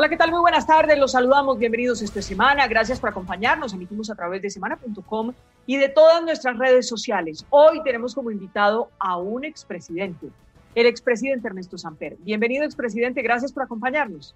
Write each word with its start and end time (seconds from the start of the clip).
Hola, 0.00 0.08
¿qué 0.08 0.16
tal? 0.16 0.30
Muy 0.30 0.40
buenas 0.40 0.66
tardes. 0.66 0.98
Los 0.98 1.12
saludamos. 1.12 1.58
Bienvenidos 1.58 2.00
esta 2.00 2.22
semana. 2.22 2.66
Gracias 2.66 2.98
por 2.98 3.10
acompañarnos. 3.10 3.74
Emitimos 3.74 4.08
a 4.08 4.14
través 4.14 4.40
de 4.40 4.48
semana.com 4.48 5.34
y 5.66 5.76
de 5.76 5.90
todas 5.90 6.22
nuestras 6.22 6.56
redes 6.56 6.88
sociales. 6.88 7.44
Hoy 7.50 7.82
tenemos 7.82 8.14
como 8.14 8.30
invitado 8.30 8.88
a 8.98 9.18
un 9.18 9.44
expresidente, 9.44 10.28
el 10.74 10.86
expresidente 10.86 11.48
Ernesto 11.48 11.76
Samper. 11.76 12.16
Bienvenido, 12.20 12.64
expresidente. 12.64 13.20
Gracias 13.20 13.52
por 13.52 13.62
acompañarnos. 13.62 14.34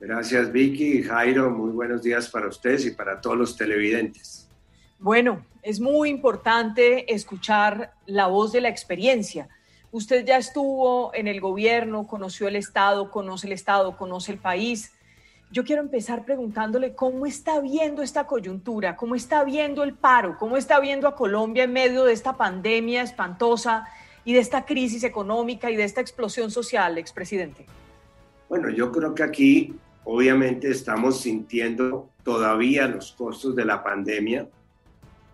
Gracias, 0.00 0.50
Vicky 0.50 1.00
y 1.00 1.02
Jairo. 1.02 1.50
Muy 1.50 1.72
buenos 1.72 2.02
días 2.02 2.30
para 2.30 2.48
ustedes 2.48 2.86
y 2.86 2.92
para 2.92 3.20
todos 3.20 3.36
los 3.36 3.54
televidentes. 3.54 4.48
Bueno, 4.98 5.44
es 5.60 5.78
muy 5.78 6.08
importante 6.08 7.12
escuchar 7.12 7.92
la 8.06 8.28
voz 8.28 8.50
de 8.52 8.62
la 8.62 8.70
experiencia 8.70 9.46
Usted 9.92 10.24
ya 10.24 10.38
estuvo 10.38 11.14
en 11.14 11.28
el 11.28 11.42
gobierno, 11.42 12.06
conoció 12.06 12.48
el 12.48 12.56
Estado, 12.56 13.10
conoce 13.10 13.46
el 13.46 13.52
Estado, 13.52 13.94
conoce 13.98 14.32
el 14.32 14.38
país. 14.38 14.90
Yo 15.52 15.64
quiero 15.64 15.82
empezar 15.82 16.24
preguntándole 16.24 16.94
cómo 16.94 17.26
está 17.26 17.60
viendo 17.60 18.02
esta 18.02 18.26
coyuntura, 18.26 18.96
cómo 18.96 19.14
está 19.14 19.44
viendo 19.44 19.82
el 19.82 19.92
paro, 19.92 20.38
cómo 20.38 20.56
está 20.56 20.80
viendo 20.80 21.06
a 21.06 21.14
Colombia 21.14 21.64
en 21.64 21.74
medio 21.74 22.04
de 22.04 22.14
esta 22.14 22.38
pandemia 22.38 23.02
espantosa 23.02 23.86
y 24.24 24.32
de 24.32 24.38
esta 24.38 24.64
crisis 24.64 25.04
económica 25.04 25.70
y 25.70 25.76
de 25.76 25.84
esta 25.84 26.00
explosión 26.00 26.50
social, 26.50 26.96
expresidente. 26.96 27.66
Bueno, 28.48 28.70
yo 28.70 28.90
creo 28.90 29.14
que 29.14 29.22
aquí 29.22 29.74
obviamente 30.04 30.70
estamos 30.70 31.20
sintiendo 31.20 32.08
todavía 32.22 32.88
los 32.88 33.12
costos 33.12 33.54
de 33.54 33.66
la 33.66 33.84
pandemia. 33.84 34.48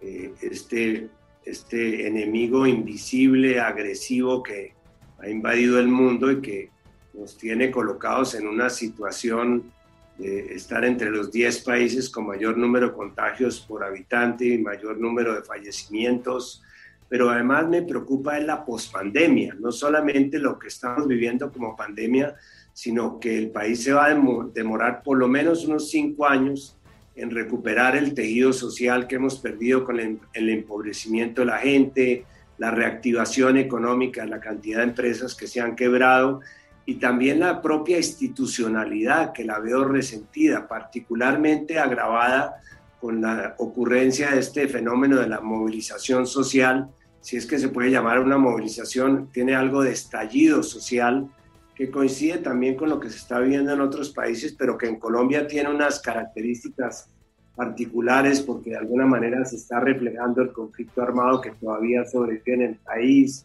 Eh, 0.00 0.32
este 0.42 1.08
este 1.48 2.06
enemigo 2.06 2.66
invisible, 2.66 3.60
agresivo 3.60 4.42
que 4.42 4.74
ha 5.18 5.28
invadido 5.28 5.78
el 5.78 5.88
mundo 5.88 6.30
y 6.30 6.40
que 6.40 6.70
nos 7.14 7.36
tiene 7.36 7.70
colocados 7.70 8.34
en 8.34 8.46
una 8.46 8.68
situación 8.68 9.72
estar 10.18 10.84
entre 10.84 11.10
los 11.10 11.30
10 11.30 11.60
países 11.60 12.10
con 12.10 12.26
mayor 12.26 12.56
número 12.56 12.88
de 12.88 12.92
contagios 12.94 13.60
por 13.60 13.84
habitante 13.84 14.44
y 14.46 14.58
mayor 14.58 14.98
número 14.98 15.34
de 15.34 15.42
fallecimientos. 15.42 16.62
Pero 17.08 17.30
además 17.30 17.68
me 17.68 17.82
preocupa 17.82 18.36
es 18.36 18.44
la 18.44 18.64
pospandemia, 18.64 19.56
no 19.58 19.72
solamente 19.72 20.38
lo 20.38 20.58
que 20.58 20.68
estamos 20.68 21.06
viviendo 21.06 21.50
como 21.50 21.76
pandemia, 21.76 22.34
sino 22.72 23.18
que 23.18 23.38
el 23.38 23.50
país 23.50 23.82
se 23.82 23.92
va 23.92 24.06
a 24.06 24.14
demorar 24.54 25.02
por 25.02 25.18
lo 25.18 25.26
menos 25.26 25.64
unos 25.64 25.90
cinco 25.90 26.26
años 26.26 26.78
en 27.18 27.30
recuperar 27.30 27.96
el 27.96 28.14
tejido 28.14 28.52
social 28.52 29.08
que 29.08 29.16
hemos 29.16 29.40
perdido 29.40 29.84
con 29.84 29.98
el, 29.98 30.48
empobrecimiento 30.48 31.40
de 31.42 31.46
la 31.46 31.58
gente, 31.58 32.24
la 32.56 32.70
reactivación 32.70 33.56
económica, 33.56 34.24
la 34.26 34.38
cantidad 34.38 34.78
de 34.78 34.84
empresas 34.84 35.34
que 35.34 35.48
se 35.48 35.60
han 35.60 35.74
quebrado 35.74 36.40
y 36.88 36.94
también 36.94 37.40
la 37.40 37.60
propia 37.60 37.98
institucionalidad 37.98 39.34
que 39.34 39.44
la 39.44 39.58
veo 39.58 39.84
resentida, 39.84 40.66
particularmente 40.66 41.78
agravada 41.78 42.62
con 42.98 43.20
la 43.20 43.56
ocurrencia 43.58 44.30
de 44.30 44.40
este 44.40 44.66
fenómeno 44.68 45.18
de 45.18 45.28
la 45.28 45.42
movilización 45.42 46.26
social, 46.26 46.88
si 47.20 47.36
es 47.36 47.44
que 47.44 47.58
se 47.58 47.68
puede 47.68 47.90
llamar 47.90 48.20
una 48.20 48.38
movilización, 48.38 49.28
tiene 49.30 49.54
algo 49.54 49.82
de 49.82 49.92
estallido 49.92 50.62
social 50.62 51.28
que 51.74 51.90
coincide 51.90 52.38
también 52.38 52.74
con 52.74 52.88
lo 52.88 52.98
que 52.98 53.10
se 53.10 53.18
está 53.18 53.38
viviendo 53.38 53.74
en 53.74 53.82
otros 53.82 54.08
países, 54.08 54.54
pero 54.58 54.78
que 54.78 54.86
en 54.86 54.98
Colombia 54.98 55.46
tiene 55.46 55.68
unas 55.68 56.00
características 56.00 57.10
particulares 57.54 58.40
porque 58.40 58.70
de 58.70 58.78
alguna 58.78 59.04
manera 59.04 59.44
se 59.44 59.56
está 59.56 59.78
reflejando 59.78 60.40
el 60.40 60.52
conflicto 60.52 61.02
armado 61.02 61.42
que 61.42 61.50
todavía 61.50 62.06
sobrevive 62.06 62.54
en 62.54 62.62
el 62.62 62.76
país, 62.76 63.44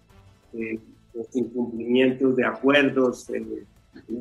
eh, 0.54 0.80
los 1.14 1.36
incumplimientos 1.36 2.36
de 2.36 2.46
acuerdos, 2.46 3.30
eh, 3.30 3.66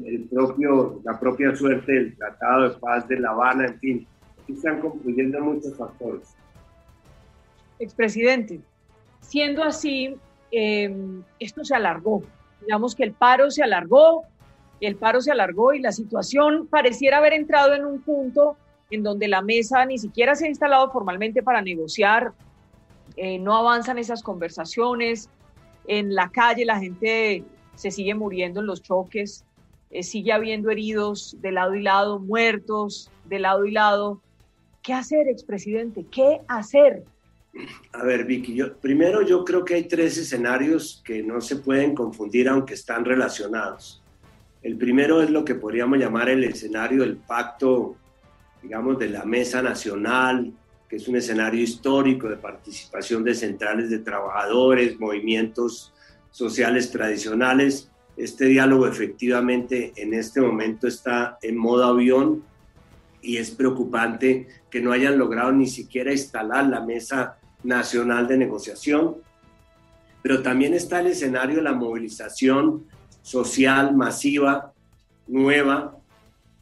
el 0.04 0.28
propio, 0.28 1.00
la 1.04 1.18
propia 1.18 1.54
suerte 1.56 1.92
del 1.92 2.16
Tratado 2.16 2.68
de 2.68 2.78
Paz 2.78 3.08
de 3.08 3.18
La 3.18 3.30
Habana, 3.30 3.66
en 3.66 3.78
fin, 3.78 4.06
aquí 4.42 4.52
están 4.52 4.80
concluyendo 4.80 5.40
muchos 5.40 5.76
factores. 5.76 6.34
Expresidente, 7.78 8.60
siendo 9.20 9.64
así, 9.64 10.16
eh, 10.50 10.94
esto 11.38 11.64
se 11.64 11.74
alargó, 11.74 12.22
digamos 12.60 12.94
que 12.94 13.04
el 13.04 13.12
paro 13.12 13.50
se 13.50 13.62
alargó, 13.62 14.24
el 14.80 14.96
paro 14.96 15.20
se 15.20 15.32
alargó 15.32 15.72
y 15.72 15.80
la 15.80 15.92
situación 15.92 16.66
pareciera 16.66 17.18
haber 17.18 17.32
entrado 17.32 17.74
en 17.74 17.84
un 17.84 18.02
punto 18.02 18.56
en 18.90 19.02
donde 19.02 19.28
la 19.28 19.40
mesa 19.40 19.86
ni 19.86 19.96
siquiera 19.96 20.34
se 20.34 20.46
ha 20.46 20.48
instalado 20.48 20.90
formalmente 20.90 21.42
para 21.42 21.62
negociar, 21.62 22.32
eh, 23.16 23.38
no 23.38 23.56
avanzan 23.56 23.98
esas 23.98 24.22
conversaciones, 24.22 25.30
en 25.86 26.14
la 26.14 26.30
calle 26.30 26.64
la 26.64 26.78
gente 26.78 27.44
se 27.74 27.90
sigue 27.90 28.14
muriendo 28.14 28.60
en 28.60 28.66
los 28.66 28.82
choques, 28.82 29.44
eh, 29.90 30.02
sigue 30.02 30.32
habiendo 30.32 30.70
heridos 30.70 31.36
de 31.40 31.52
lado 31.52 31.74
y 31.74 31.82
lado, 31.82 32.18
muertos 32.18 33.10
de 33.24 33.38
lado 33.38 33.64
y 33.64 33.70
lado. 33.70 34.20
¿Qué 34.82 34.92
hacer, 34.92 35.28
expresidente? 35.28 36.04
¿Qué 36.10 36.40
hacer? 36.48 37.04
A 37.92 38.02
ver, 38.02 38.24
Vicky, 38.24 38.54
yo, 38.54 38.76
primero 38.76 39.22
yo 39.22 39.44
creo 39.44 39.64
que 39.64 39.74
hay 39.74 39.84
tres 39.84 40.16
escenarios 40.16 41.02
que 41.04 41.22
no 41.22 41.40
se 41.40 41.56
pueden 41.56 41.94
confundir 41.94 42.48
aunque 42.48 42.74
están 42.74 43.04
relacionados. 43.04 44.02
El 44.62 44.76
primero 44.76 45.22
es 45.22 45.30
lo 45.30 45.44
que 45.44 45.54
podríamos 45.54 45.98
llamar 45.98 46.28
el 46.28 46.44
escenario 46.44 47.02
del 47.02 47.16
pacto, 47.16 47.96
digamos, 48.62 48.98
de 48.98 49.10
la 49.10 49.24
mesa 49.24 49.60
nacional, 49.60 50.52
que 50.92 50.96
es 50.96 51.08
un 51.08 51.16
escenario 51.16 51.62
histórico 51.62 52.28
de 52.28 52.36
participación 52.36 53.24
de 53.24 53.34
centrales 53.34 53.88
de 53.88 54.00
trabajadores, 54.00 55.00
movimientos 55.00 55.90
sociales 56.30 56.90
tradicionales. 56.90 57.90
Este 58.14 58.44
diálogo 58.44 58.86
efectivamente 58.86 59.94
en 59.96 60.12
este 60.12 60.42
momento 60.42 60.86
está 60.86 61.38
en 61.40 61.56
modo 61.56 61.86
avión 61.86 62.44
y 63.22 63.38
es 63.38 63.52
preocupante 63.52 64.48
que 64.70 64.82
no 64.82 64.92
hayan 64.92 65.16
logrado 65.16 65.50
ni 65.50 65.66
siquiera 65.66 66.12
instalar 66.12 66.66
la 66.66 66.82
mesa 66.82 67.38
nacional 67.64 68.28
de 68.28 68.36
negociación, 68.36 69.16
pero 70.20 70.42
también 70.42 70.74
está 70.74 71.00
el 71.00 71.06
escenario 71.06 71.56
de 71.56 71.62
la 71.62 71.72
movilización 71.72 72.84
social 73.22 73.96
masiva, 73.96 74.74
nueva, 75.26 75.96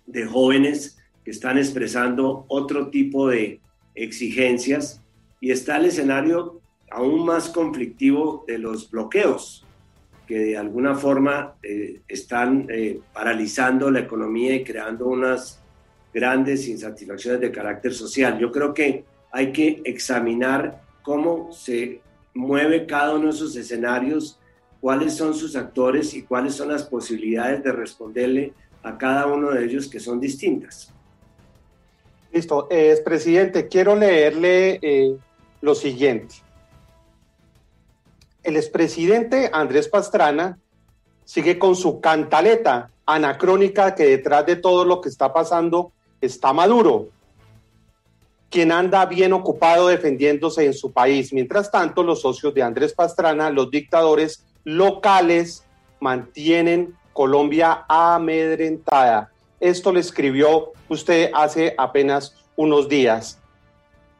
de 0.06 0.24
jóvenes 0.24 0.98
que 1.24 1.32
están 1.32 1.58
expresando 1.58 2.44
otro 2.46 2.90
tipo 2.90 3.26
de 3.26 3.60
exigencias, 4.02 5.02
y 5.40 5.50
está 5.50 5.76
el 5.76 5.86
escenario 5.86 6.60
aún 6.90 7.24
más 7.24 7.48
conflictivo 7.48 8.44
de 8.46 8.58
los 8.58 8.90
bloqueos, 8.90 9.64
que 10.26 10.38
de 10.38 10.56
alguna 10.56 10.94
forma 10.94 11.54
eh, 11.62 12.02
están 12.06 12.66
eh, 12.68 13.00
paralizando 13.12 13.90
la 13.90 14.00
economía 14.00 14.54
y 14.54 14.64
creando 14.64 15.06
unas 15.06 15.60
grandes 16.12 16.68
insatisfacciones 16.68 17.40
de 17.40 17.50
carácter 17.50 17.94
social. 17.94 18.38
Yo 18.38 18.52
creo 18.52 18.74
que 18.74 19.04
hay 19.32 19.52
que 19.52 19.80
examinar 19.84 20.82
cómo 21.02 21.52
se 21.52 22.00
mueve 22.34 22.86
cada 22.86 23.14
uno 23.14 23.24
de 23.26 23.30
esos 23.30 23.56
escenarios, 23.56 24.38
cuáles 24.80 25.14
son 25.14 25.34
sus 25.34 25.56
actores 25.56 26.14
y 26.14 26.22
cuáles 26.22 26.54
son 26.54 26.68
las 26.68 26.84
posibilidades 26.84 27.62
de 27.62 27.72
responderle 27.72 28.52
a 28.82 28.96
cada 28.96 29.26
uno 29.26 29.50
de 29.50 29.64
ellos 29.64 29.88
que 29.88 30.00
son 30.00 30.20
distintas. 30.20 30.92
Listo, 32.32 32.68
eh, 32.70 33.00
presidente, 33.04 33.68
quiero 33.68 33.96
leerle 33.96 34.78
eh, 34.82 35.16
lo 35.60 35.74
siguiente. 35.74 36.36
El 38.42 38.56
expresidente 38.56 39.50
Andrés 39.52 39.88
Pastrana 39.88 40.58
sigue 41.24 41.58
con 41.58 41.76
su 41.76 42.00
cantaleta 42.00 42.90
anacrónica 43.04 43.94
que 43.94 44.04
detrás 44.04 44.46
de 44.46 44.56
todo 44.56 44.84
lo 44.84 45.00
que 45.00 45.08
está 45.08 45.32
pasando 45.32 45.92
está 46.20 46.52
Maduro 46.52 47.08
quien 48.50 48.72
anda 48.72 49.06
bien 49.06 49.32
ocupado 49.32 49.86
defendiéndose 49.86 50.66
en 50.66 50.74
su 50.74 50.92
país. 50.92 51.32
Mientras 51.32 51.70
tanto, 51.70 52.02
los 52.02 52.20
socios 52.20 52.52
de 52.52 52.62
Andrés 52.62 52.92
Pastrana, 52.92 53.48
los 53.48 53.70
dictadores 53.70 54.44
locales, 54.64 55.64
mantienen 56.00 56.96
Colombia 57.12 57.84
amedrentada. 57.88 59.30
Esto 59.60 59.92
le 59.92 60.00
escribió 60.00 60.72
usted 60.88 61.30
hace 61.34 61.74
apenas 61.76 62.34
unos 62.56 62.88
días. 62.88 63.38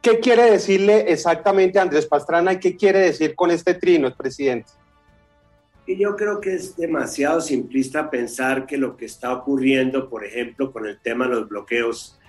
¿Qué 0.01 0.19
quiere 0.19 0.49
decirle 0.49 1.11
exactamente 1.11 1.79
Andrés 1.79 2.05
Pastrana 2.05 2.53
y 2.53 2.59
qué 2.59 2.75
quiere 2.75 2.99
decir 2.99 3.35
con 3.35 3.51
este 3.51 3.73
trino, 3.73 4.15
presidente? 4.15 4.71
Y 5.85 5.97
yo 5.97 6.15
creo 6.15 6.39
que 6.39 6.53
es 6.53 6.75
demasiado 6.75 7.41
simplista 7.41 8.09
pensar 8.09 8.65
que 8.65 8.77
lo 8.77 8.95
que 8.95 9.05
está 9.05 9.33
ocurriendo, 9.33 10.09
por 10.09 10.23
ejemplo, 10.23 10.71
con 10.71 10.85
el 10.85 10.99
tema 10.99 11.27
de 11.27 11.31
los 11.31 11.49
bloqueos 11.49 12.19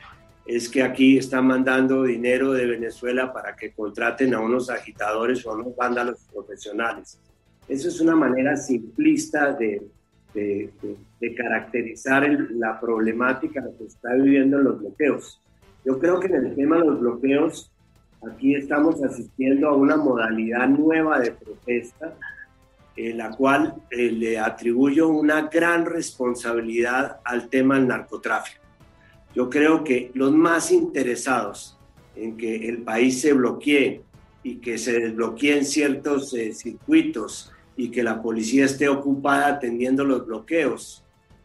es 0.45 0.69
que 0.69 0.83
aquí 0.83 1.19
están 1.19 1.47
mandando 1.47 2.03
dinero 2.03 2.53
de 2.53 2.67
Venezuela 2.67 3.33
para 3.33 3.55
que 3.55 3.73
contraten 3.73 4.35
a 4.35 4.41
unos 4.41 4.71
agitadores 4.71 5.47
o 5.47 5.51
a 5.51 5.55
unos 5.55 5.77
vándalos 5.77 6.21
profesionales. 6.33 7.21
Eso 7.69 7.89
es 7.89 8.01
una 8.01 8.17
manera 8.17 8.57
simplista 8.57 9.53
de, 9.53 9.83
de, 10.35 10.71
caracterizar 11.37 12.29
la 12.51 12.81
problemática 12.81 13.63
que 13.79 13.85
está 13.85 14.15
viviendo 14.15 14.59
en 14.59 14.65
los 14.65 14.81
bloqueos. 14.81 15.41
Yo 15.85 15.99
creo 15.99 16.21
que 16.21 16.29
en 16.29 16.47
el 16.47 16.55
tema 16.55 16.79
de 16.79 16.87
los 16.87 17.01
bloqueos, 17.01 17.71
aquí 18.29 18.55
estamos 18.55 19.03
asistiendo 19.03 19.69
a 19.69 19.77
una 19.77 19.97
modalidad 19.97 20.69
nueva 20.69 21.21
de 21.21 21.33
protesta, 21.33 22.15
en 22.97 23.19
la 23.19 23.31
cual 23.31 23.75
eh, 23.91 24.11
le 24.11 24.39
atribuyo 24.39 25.09
una 25.09 25.49
gran 25.49 25.87
responsabilidad 25.87 27.21
al 27.25 27.49
tema 27.49 27.77
del 27.77 27.89
narcotráfico 27.89 28.61
Yo 29.35 29.49
creo 29.49 29.83
que 29.83 30.11
los 30.13 30.31
más 30.33 30.71
interesados 30.71 31.79
en 32.15 32.37
que 32.37 32.69
el 32.69 32.83
país 32.83 33.23
se 33.23 33.33
bloquee 33.33 34.03
y 34.43 34.57
que 34.57 34.77
se 34.77 34.99
desbloqueen 34.99 35.65
ciertos 35.65 36.35
eh, 36.35 36.53
circuitos 36.53 37.51
y 37.77 37.91
que 37.91 38.03
la 38.03 38.21
policía 38.23 38.65
esté 38.65 38.89
ocupada 38.89 39.49
atendiendo 39.49 40.05
los 40.05 40.27
bloqueos, 40.27 41.03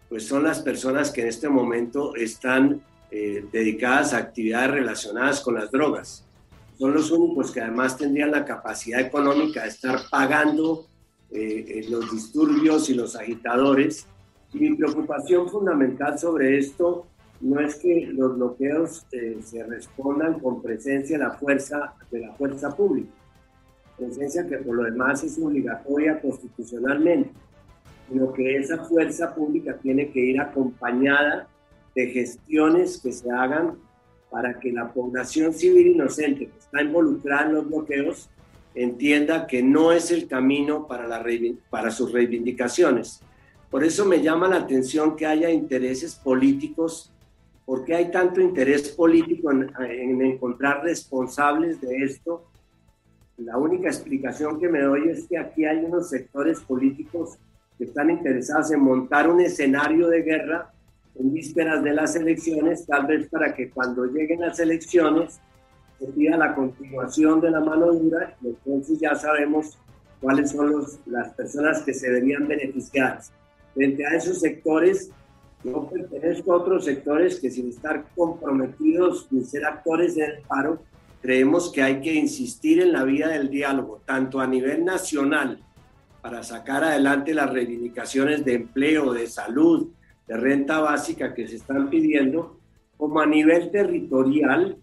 pues 0.09 0.25
son 0.25 0.43
las 0.43 0.61
personas 0.61 1.11
que 1.11 1.21
en 1.21 1.27
este 1.27 1.49
momento 1.49 2.15
están 2.15 2.81
eh, 3.11 3.45
dedicadas 3.51 4.13
a 4.13 4.17
actividades 4.17 4.71
relacionadas 4.71 5.41
con 5.41 5.55
las 5.55 5.71
drogas. 5.71 6.25
Son 6.77 6.93
los 6.93 7.11
únicos 7.11 7.51
que 7.51 7.61
además 7.61 7.97
tendrían 7.97 8.31
la 8.31 8.45
capacidad 8.45 8.99
económica 9.01 9.63
de 9.63 9.69
estar 9.69 9.99
pagando 10.09 10.87
eh, 11.31 11.85
los 11.89 12.11
disturbios 12.11 12.89
y 12.89 12.93
los 12.93 13.15
agitadores. 13.15 14.07
Y 14.53 14.59
mi 14.59 14.75
preocupación 14.75 15.49
fundamental 15.49 16.17
sobre 16.17 16.57
esto 16.57 17.07
no 17.41 17.59
es 17.59 17.75
que 17.75 18.09
los 18.13 18.35
bloqueos 18.35 19.05
eh, 19.11 19.37
se 19.43 19.63
respondan 19.63 20.39
con 20.39 20.61
presencia 20.61 21.17
de 21.17 21.23
la 21.23 21.31
fuerza 21.31 21.93
de 22.11 22.19
la 22.21 22.33
fuerza 22.33 22.75
pública, 22.75 23.11
presencia 23.97 24.47
que 24.47 24.57
por 24.57 24.75
lo 24.75 24.83
demás 24.83 25.23
es 25.23 25.37
obligatoria 25.39 26.19
constitucionalmente, 26.21 27.31
sino 28.09 28.31
que 28.31 28.57
esa 28.57 28.85
fuerza 28.85 29.33
pública 29.33 29.77
tiene 29.81 30.09
que 30.11 30.19
ir 30.19 30.39
acompañada 30.39 31.47
de 31.95 32.07
gestiones 32.07 32.99
que 33.01 33.11
se 33.11 33.29
hagan 33.31 33.75
para 34.29 34.59
que 34.59 34.71
la 34.71 34.93
población 34.93 35.53
civil 35.53 35.87
inocente 35.87 36.47
que 36.47 36.59
está 36.59 36.81
involucrada 36.81 37.47
en 37.47 37.53
los 37.55 37.67
bloqueos 37.67 38.29
entienda 38.75 39.47
que 39.47 39.63
no 39.63 39.91
es 39.91 40.11
el 40.11 40.27
camino 40.27 40.87
para, 40.87 41.07
la, 41.07 41.25
para 41.69 41.89
sus 41.89 42.11
reivindicaciones. 42.11 43.21
Por 43.71 43.83
eso 43.83 44.05
me 44.05 44.21
llama 44.21 44.47
la 44.47 44.57
atención 44.57 45.15
que 45.15 45.25
haya 45.25 45.49
intereses 45.49 46.15
políticos 46.15 47.11
¿Por 47.67 47.83
qué 47.83 47.95
hay 47.95 48.11
tanto 48.11 48.39
interés 48.39 48.87
político 48.87 49.51
en, 49.51 50.21
encontrar 50.21 50.83
responsables 50.85 51.81
de 51.81 51.97
esto? 51.97 52.45
La 53.37 53.57
única 53.57 53.87
explicación 53.87 54.59
que 54.59 54.67
me 54.67 54.81
doy 54.81 55.09
es 55.09 55.27
que 55.27 55.37
aquí 55.37 55.63
hay 55.63 55.85
unos 55.85 56.09
sectores 56.09 56.59
políticos 56.61 57.37
que 57.77 57.83
están 57.83 58.09
interesados 58.09 58.71
en 58.71 58.81
montar 58.81 59.29
un 59.29 59.39
escenario 59.41 60.07
de 60.07 60.23
guerra 60.23 60.73
en 61.19 61.31
vísperas 61.31 61.83
de 61.83 61.93
las 61.93 62.15
elecciones, 62.15 62.85
tal 62.87 63.05
vez 63.05 63.27
para 63.29 63.53
que 63.53 63.69
cuando 63.69 64.05
lleguen 64.05 64.41
las 64.41 64.59
elecciones 64.59 65.39
se 65.99 66.07
pida 66.07 66.35
la 66.35 66.55
continuación 66.55 67.39
de 67.39 67.51
la 67.51 67.59
mano 67.59 67.91
dura 67.93 68.35
y 68.41 68.47
entonces 68.47 68.99
ya 68.99 69.13
sabemos 69.15 69.77
cuáles 70.19 70.51
son 70.51 70.71
los, 70.71 70.99
las 71.05 71.33
personas 71.33 71.81
que 71.83 71.93
se 71.93 72.09
verían 72.09 72.47
beneficiadas. 72.47 73.31
Frente 73.75 74.05
a 74.05 74.15
esos 74.15 74.39
sectores, 74.39 75.11
yo 75.63 75.87
pertenezco 75.87 76.53
a 76.53 76.57
otros 76.57 76.85
sectores 76.85 77.39
que 77.39 77.51
sin 77.51 77.69
estar 77.69 78.03
comprometidos 78.15 79.27
ni 79.31 79.43
ser 79.43 79.65
actores 79.65 80.15
del 80.15 80.41
paro, 80.47 80.79
creemos 81.27 81.73
que 81.73 81.81
hay 81.81 81.99
que 81.99 82.13
insistir 82.13 82.79
en 82.79 82.93
la 82.93 83.03
vía 83.03 83.27
del 83.27 83.49
diálogo, 83.49 84.01
tanto 84.05 84.39
a 84.39 84.47
nivel 84.47 84.85
nacional, 84.85 85.59
para 86.21 86.41
sacar 86.41 86.85
adelante 86.85 87.33
las 87.33 87.51
reivindicaciones 87.51 88.45
de 88.45 88.53
empleo, 88.53 89.11
de 89.11 89.27
salud, 89.27 89.89
de 90.25 90.37
renta 90.37 90.79
básica 90.79 91.33
que 91.33 91.45
se 91.45 91.57
están 91.57 91.89
pidiendo, 91.89 92.57
como 92.95 93.19
a 93.19 93.25
nivel 93.25 93.69
territorial, 93.71 94.77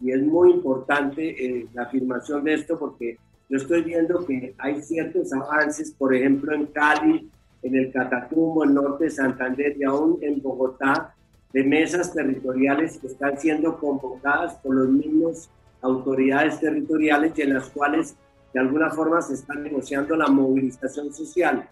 y 0.00 0.10
es 0.10 0.22
muy 0.22 0.52
importante 0.52 1.44
eh, 1.44 1.66
la 1.74 1.82
afirmación 1.82 2.44
de 2.44 2.54
esto 2.54 2.78
porque 2.78 3.18
yo 3.50 3.58
estoy 3.58 3.82
viendo 3.82 4.24
que 4.24 4.54
hay 4.56 4.80
ciertos 4.80 5.34
avances, 5.34 5.90
por 5.90 6.14
ejemplo, 6.14 6.54
en 6.54 6.64
Cali, 6.64 7.30
en 7.62 7.74
el 7.76 7.92
Catatumbo, 7.92 8.64
el 8.64 8.72
norte 8.72 9.04
de 9.04 9.10
Santander 9.10 9.76
y 9.78 9.84
aún 9.84 10.18
en 10.22 10.40
Bogotá, 10.40 11.14
de 11.52 11.62
mesas 11.62 12.14
territoriales 12.14 12.96
que 12.96 13.08
están 13.08 13.38
siendo 13.38 13.78
convocadas 13.78 14.54
por 14.54 14.76
los 14.76 14.88
mismos 14.88 15.50
autoridades 15.84 16.58
territoriales 16.58 17.32
y 17.36 17.42
en 17.42 17.54
las 17.54 17.68
cuales 17.68 18.16
de 18.52 18.60
alguna 18.60 18.90
forma 18.90 19.20
se 19.20 19.34
está 19.34 19.54
negociando 19.54 20.16
la 20.16 20.28
movilización 20.28 21.12
social. 21.12 21.68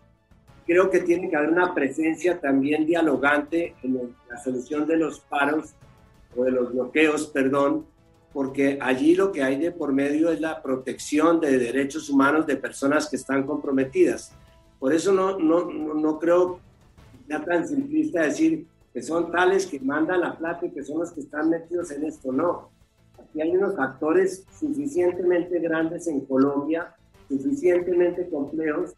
Creo 0.66 0.90
que 0.90 1.00
tiene 1.00 1.30
que 1.30 1.36
haber 1.36 1.50
una 1.50 1.74
presencia 1.74 2.38
también 2.38 2.86
dialogante 2.86 3.74
en 3.82 4.14
la 4.28 4.38
solución 4.38 4.86
de 4.86 4.96
los 4.96 5.20
paros 5.20 5.74
o 6.36 6.44
de 6.44 6.50
los 6.50 6.72
bloqueos, 6.72 7.26
perdón, 7.26 7.86
porque 8.32 8.78
allí 8.80 9.14
lo 9.14 9.32
que 9.32 9.42
hay 9.42 9.58
de 9.58 9.72
por 9.72 9.92
medio 9.92 10.30
es 10.30 10.40
la 10.40 10.62
protección 10.62 11.40
de 11.40 11.58
derechos 11.58 12.08
humanos 12.08 12.46
de 12.46 12.56
personas 12.56 13.08
que 13.08 13.16
están 13.16 13.44
comprometidas. 13.44 14.32
Por 14.78 14.92
eso 14.92 15.12
no, 15.12 15.38
no, 15.38 15.64
no 15.70 16.18
creo 16.18 16.60
ya 17.28 17.44
tan 17.44 17.66
simplista 17.66 18.22
decir 18.22 18.66
que 18.92 19.02
son 19.02 19.30
tales 19.30 19.66
que 19.66 19.80
mandan 19.80 20.20
la 20.20 20.36
plata 20.36 20.66
y 20.66 20.70
que 20.70 20.84
son 20.84 20.98
los 20.98 21.12
que 21.12 21.20
están 21.20 21.48
metidos 21.48 21.90
en 21.90 22.04
esto. 22.04 22.32
No. 22.32 22.70
Aquí 23.32 23.40
hay 23.40 23.56
unos 23.56 23.78
actores 23.78 24.44
suficientemente 24.60 25.58
grandes 25.58 26.06
en 26.06 26.20
Colombia, 26.26 26.94
suficientemente 27.28 28.28
complejos, 28.28 28.92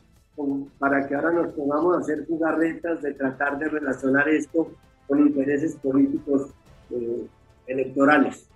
para 0.81 1.07
que 1.07 1.15
ahora 1.15 1.31
nos 1.31 1.53
pongamos 1.53 1.97
a 1.97 2.01
hacer 2.01 2.27
jugarretas 2.27 3.01
de 3.01 3.15
tratar 3.15 3.59
de 3.61 3.69
relacionar 3.69 4.29
esto 4.29 4.73
con 5.07 5.21
intereses 5.21 5.77
políticos 5.77 6.49
eh, 6.91 7.29
electorales. 7.69 8.49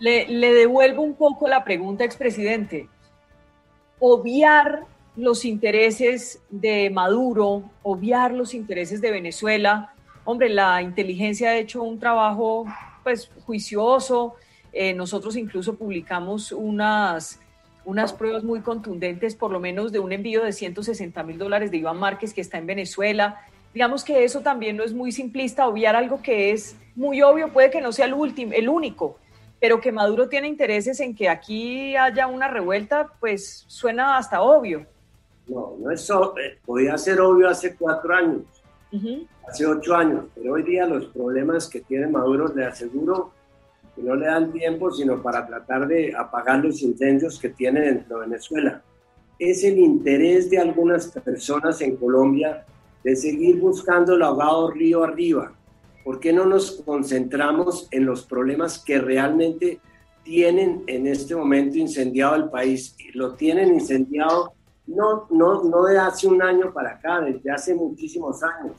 Le, 0.00 0.26
le 0.26 0.52
devuelvo 0.52 1.02
un 1.02 1.14
poco 1.14 1.46
la 1.46 1.62
pregunta, 1.62 2.02
expresidente. 2.02 2.88
Obviar 4.00 4.80
los 5.14 5.44
intereses 5.44 6.42
de 6.50 6.90
Maduro, 6.90 7.70
obviar 7.84 8.32
los 8.32 8.52
intereses 8.52 9.00
de 9.00 9.12
Venezuela. 9.12 9.94
Hombre, 10.24 10.48
la 10.48 10.82
inteligencia 10.82 11.50
ha 11.50 11.56
hecho 11.56 11.84
un 11.84 12.00
trabajo 12.00 12.66
pues 13.04 13.30
juicioso. 13.46 14.34
Eh, 14.76 14.92
nosotros 14.92 15.36
incluso 15.36 15.76
publicamos 15.76 16.50
unas, 16.50 17.40
unas 17.84 18.12
pruebas 18.12 18.42
muy 18.42 18.60
contundentes, 18.60 19.36
por 19.36 19.52
lo 19.52 19.60
menos 19.60 19.92
de 19.92 20.00
un 20.00 20.10
envío 20.10 20.42
de 20.42 20.52
160 20.52 21.22
mil 21.22 21.38
dólares 21.38 21.70
de 21.70 21.76
Iván 21.76 21.98
Márquez 21.98 22.34
que 22.34 22.40
está 22.40 22.58
en 22.58 22.66
Venezuela. 22.66 23.40
Digamos 23.72 24.02
que 24.02 24.24
eso 24.24 24.40
también 24.40 24.76
no 24.76 24.82
es 24.82 24.92
muy 24.92 25.12
simplista, 25.12 25.68
obviar 25.68 25.94
algo 25.94 26.20
que 26.20 26.50
es 26.50 26.76
muy 26.96 27.22
obvio, 27.22 27.52
puede 27.52 27.70
que 27.70 27.80
no 27.80 27.92
sea 27.92 28.06
el 28.06 28.14
último, 28.14 28.52
el 28.52 28.68
único, 28.68 29.16
pero 29.60 29.80
que 29.80 29.92
Maduro 29.92 30.28
tiene 30.28 30.48
intereses 30.48 30.98
en 30.98 31.14
que 31.14 31.28
aquí 31.28 31.96
haya 31.96 32.26
una 32.26 32.48
revuelta, 32.48 33.12
pues 33.20 33.64
suena 33.68 34.16
hasta 34.16 34.42
obvio. 34.42 34.86
No, 35.46 35.76
no 35.78 35.90
es 35.92 36.10
eh, 36.10 36.58
podía 36.66 36.98
ser 36.98 37.20
obvio 37.20 37.48
hace 37.48 37.76
cuatro 37.76 38.12
años, 38.12 38.42
hace 39.48 39.66
ocho 39.66 39.94
años, 39.94 40.24
pero 40.34 40.54
hoy 40.54 40.64
día 40.64 40.84
los 40.84 41.06
problemas 41.06 41.68
que 41.68 41.80
tiene 41.80 42.08
Maduro, 42.08 42.52
le 42.54 42.64
aseguro 42.64 43.32
que 43.94 44.02
no 44.02 44.14
le 44.14 44.26
dan 44.26 44.52
tiempo 44.52 44.90
sino 44.90 45.22
para 45.22 45.46
tratar 45.46 45.86
de 45.86 46.14
apagar 46.16 46.64
los 46.64 46.82
incendios 46.82 47.38
que 47.38 47.50
tiene 47.50 47.80
dentro 47.80 48.20
de 48.20 48.26
Venezuela. 48.26 48.82
Es 49.38 49.64
el 49.64 49.78
interés 49.78 50.50
de 50.50 50.58
algunas 50.58 51.08
personas 51.08 51.80
en 51.80 51.96
Colombia 51.96 52.64
de 53.02 53.16
seguir 53.16 53.60
buscando 53.60 54.14
el 54.14 54.22
ahogado 54.22 54.70
río 54.70 55.04
arriba. 55.04 55.52
¿Por 56.04 56.20
qué 56.20 56.32
no 56.32 56.46
nos 56.46 56.82
concentramos 56.82 57.88
en 57.90 58.06
los 58.06 58.24
problemas 58.24 58.78
que 58.78 58.98
realmente 58.98 59.80
tienen 60.22 60.84
en 60.86 61.06
este 61.06 61.34
momento 61.34 61.78
incendiado 61.78 62.34
el 62.36 62.48
país? 62.50 62.96
Lo 63.14 63.34
tienen 63.34 63.74
incendiado 63.74 64.54
no, 64.86 65.26
no, 65.30 65.64
no 65.64 65.84
de 65.84 65.98
hace 65.98 66.26
un 66.26 66.42
año 66.42 66.72
para 66.72 66.92
acá, 66.92 67.20
desde 67.20 67.50
hace 67.50 67.74
muchísimos 67.74 68.42
años. 68.42 68.76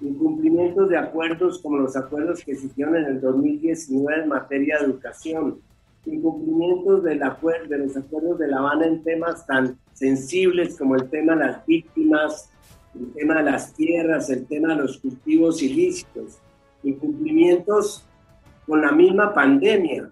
Incumplimientos 0.00 0.88
de 0.88 0.98
acuerdos 0.98 1.60
como 1.60 1.78
los 1.78 1.96
acuerdos 1.96 2.44
que 2.44 2.54
se 2.54 2.66
hicieron 2.66 2.96
en 2.96 3.04
el 3.04 3.20
2019 3.20 4.22
en 4.22 4.28
materia 4.28 4.78
de 4.78 4.86
educación, 4.86 5.58
incumplimientos 6.06 7.02
de 7.04 7.14
los 7.16 7.96
acuerdos 7.96 8.38
de 8.38 8.48
La 8.48 8.58
Habana 8.58 8.86
en 8.86 9.02
temas 9.02 9.46
tan 9.46 9.78
sensibles 9.92 10.76
como 10.76 10.96
el 10.96 11.08
tema 11.08 11.34
de 11.34 11.46
las 11.46 11.66
víctimas, 11.66 12.50
el 12.94 13.12
tema 13.12 13.36
de 13.36 13.50
las 13.50 13.72
tierras, 13.74 14.28
el 14.30 14.46
tema 14.46 14.74
de 14.74 14.82
los 14.82 14.98
cultivos 14.98 15.62
ilícitos, 15.62 16.38
incumplimientos 16.82 18.04
con 18.66 18.82
la 18.82 18.92
misma 18.92 19.32
pandemia, 19.32 20.10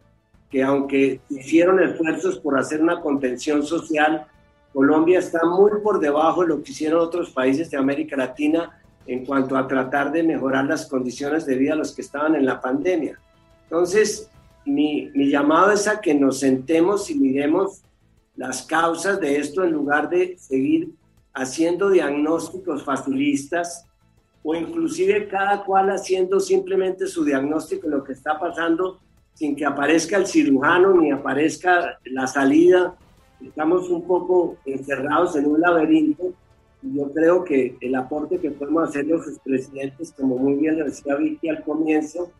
que 0.51 0.63
aunque 0.63 1.21
hicieron 1.31 1.83
esfuerzos 1.83 2.39
por 2.39 2.59
hacer 2.59 2.83
una 2.83 3.01
contención 3.01 3.63
social, 3.63 4.27
Colombia 4.73 5.19
está 5.19 5.45
muy 5.45 5.71
por 5.83 6.01
debajo 6.01 6.43
de 6.43 6.49
lo 6.49 6.63
que 6.63 6.73
hicieron 6.73 7.01
otros 7.01 7.31
países 7.31 7.71
de 7.71 7.77
América 7.77 8.17
Latina 8.17 8.79
en 9.07 9.25
cuanto 9.25 9.57
a 9.57 9.67
tratar 9.67 10.13
de 10.13 10.23
mejorar 10.23 10.67
las 10.67 10.87
condiciones 10.87 11.47
de 11.47 11.57
vida 11.57 11.73
a 11.73 11.77
los 11.77 11.95
que 11.95 12.03
estaban 12.03 12.35
en 12.35 12.47
la 12.47 12.61
pandemia. 12.61 13.19
Entonces, 13.65 14.31
mi, 14.65 15.11
llamado 15.15 15.73
es 15.73 15.89
a 15.89 16.01
que 16.01 16.15
nos 16.15 16.41
sentemos 16.41 17.11
y 17.11 17.15
miremos 17.17 17.83
las 18.37 18.63
causas 18.63 19.21
de 19.21 19.39
esto 19.39 19.65
en 19.65 19.73
lugar 19.73 20.09
de 20.09 20.37
seguir 20.39 20.91
haciendo 21.35 21.91
diagnósticos 21.91 22.85
facilistas 22.85 23.87
o 24.43 24.55
inclusive 24.55 25.29
cada 25.29 25.65
cual 25.65 25.91
haciendo 25.91 26.41
simplemente 26.41 27.07
su 27.07 27.25
diagnóstico 27.25 27.89
de 27.89 27.97
lo 27.97 28.05
que 28.05 28.13
está 28.13 28.39
pasando 28.39 29.01
sin 29.35 29.57
que 29.57 29.65
aparezca 29.65 30.17
el 30.17 30.27
cirujano 30.27 30.95
ni 30.95 31.11
aparezca 31.11 31.99
la 32.05 32.27
salida 32.27 32.95
estamos 33.41 33.89
un 33.89 34.07
poco 34.07 34.57
encerrados 34.65 35.37
en 35.37 35.47
un 35.47 35.61
laberinto 35.61 36.35
yo 36.83 37.13
creo 37.13 37.45
que 37.45 37.77
el 37.81 37.95
aporte 37.95 38.39
que 38.39 38.51
podemos 38.51 38.89
hacer 38.89 39.07
los 39.07 39.27
expresidentes, 39.29 40.13
como 40.13 40.37
muy 40.37 40.55
bien 40.55 40.79
lo 40.79 40.85
decía 40.85 41.15
Vicky 41.17 41.49
al 41.49 41.63
comienzo, 41.63 42.33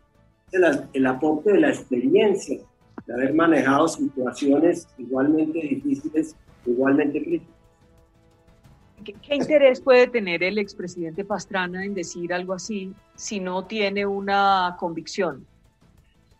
el 0.93 1.05
aporte 1.07 1.53
de 1.53 1.59
la 1.61 1.69
experiencia, 1.69 2.59
de 3.07 3.13
haber 3.13 3.33
manejado 3.33 3.87
situaciones 3.87 4.87
igualmente 4.97 5.59
difíciles, 5.59 6.35
igualmente 6.65 7.23
críticas. 7.23 7.53
¿Qué, 9.03 9.35
interés 9.35 9.81
puede 9.81 10.07
tener 10.07 10.43
el 10.43 10.57
expresidente 10.57 11.25
Pastrana 11.25 11.83
en 11.83 11.93
decir 11.93 12.31
algo 12.33 12.53
así 12.53 12.93
si 13.15 13.39
no 13.39 13.65
tiene 13.65 14.05
una 14.05 14.77
convicción? 14.79 15.45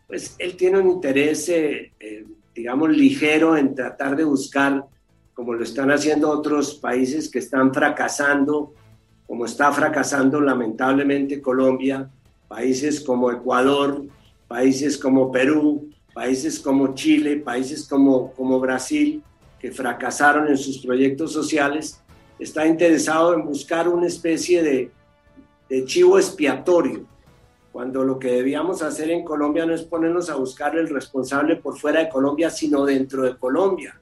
Pues 0.06 0.34
él 0.38 0.56
tiene 0.56 0.78
un 0.78 0.90
interés, 0.90 1.48
eh, 1.48 1.92
eh, 2.00 2.24
digamos, 2.54 2.90
ligero 2.90 3.56
en 3.56 3.74
tratar 3.74 4.16
de 4.16 4.24
buscar, 4.24 4.86
como 5.34 5.52
lo 5.52 5.64
están 5.64 5.90
haciendo 5.90 6.30
otros 6.30 6.74
países 6.74 7.28
que 7.28 7.40
están 7.40 7.74
fracasando, 7.74 8.72
como 9.26 9.44
está 9.44 9.72
fracasando 9.72 10.40
lamentablemente 10.40 11.42
Colombia, 11.42 12.08
países 12.46 13.00
como 13.00 13.32
Ecuador, 13.32 14.04
países 14.46 14.96
como 14.96 15.32
Perú, 15.32 15.90
países 16.14 16.60
como 16.60 16.94
Chile, 16.94 17.36
países 17.38 17.86
como, 17.88 18.32
como 18.32 18.60
Brasil, 18.60 19.22
que 19.58 19.72
fracasaron 19.72 20.48
en 20.48 20.56
sus 20.56 20.78
proyectos 20.78 21.32
sociales, 21.32 22.00
está 22.38 22.66
interesado 22.66 23.34
en 23.34 23.44
buscar 23.44 23.88
una 23.88 24.06
especie 24.06 24.62
de, 24.62 24.90
de 25.68 25.84
chivo 25.84 26.18
expiatorio, 26.18 27.06
cuando 27.72 28.04
lo 28.04 28.20
que 28.20 28.30
debíamos 28.30 28.82
hacer 28.82 29.10
en 29.10 29.24
Colombia 29.24 29.66
no 29.66 29.74
es 29.74 29.82
ponernos 29.82 30.30
a 30.30 30.36
buscar 30.36 30.76
el 30.76 30.88
responsable 30.88 31.56
por 31.56 31.76
fuera 31.76 32.00
de 32.00 32.08
Colombia, 32.08 32.50
sino 32.50 32.84
dentro 32.84 33.22
de 33.22 33.36
Colombia. 33.36 33.98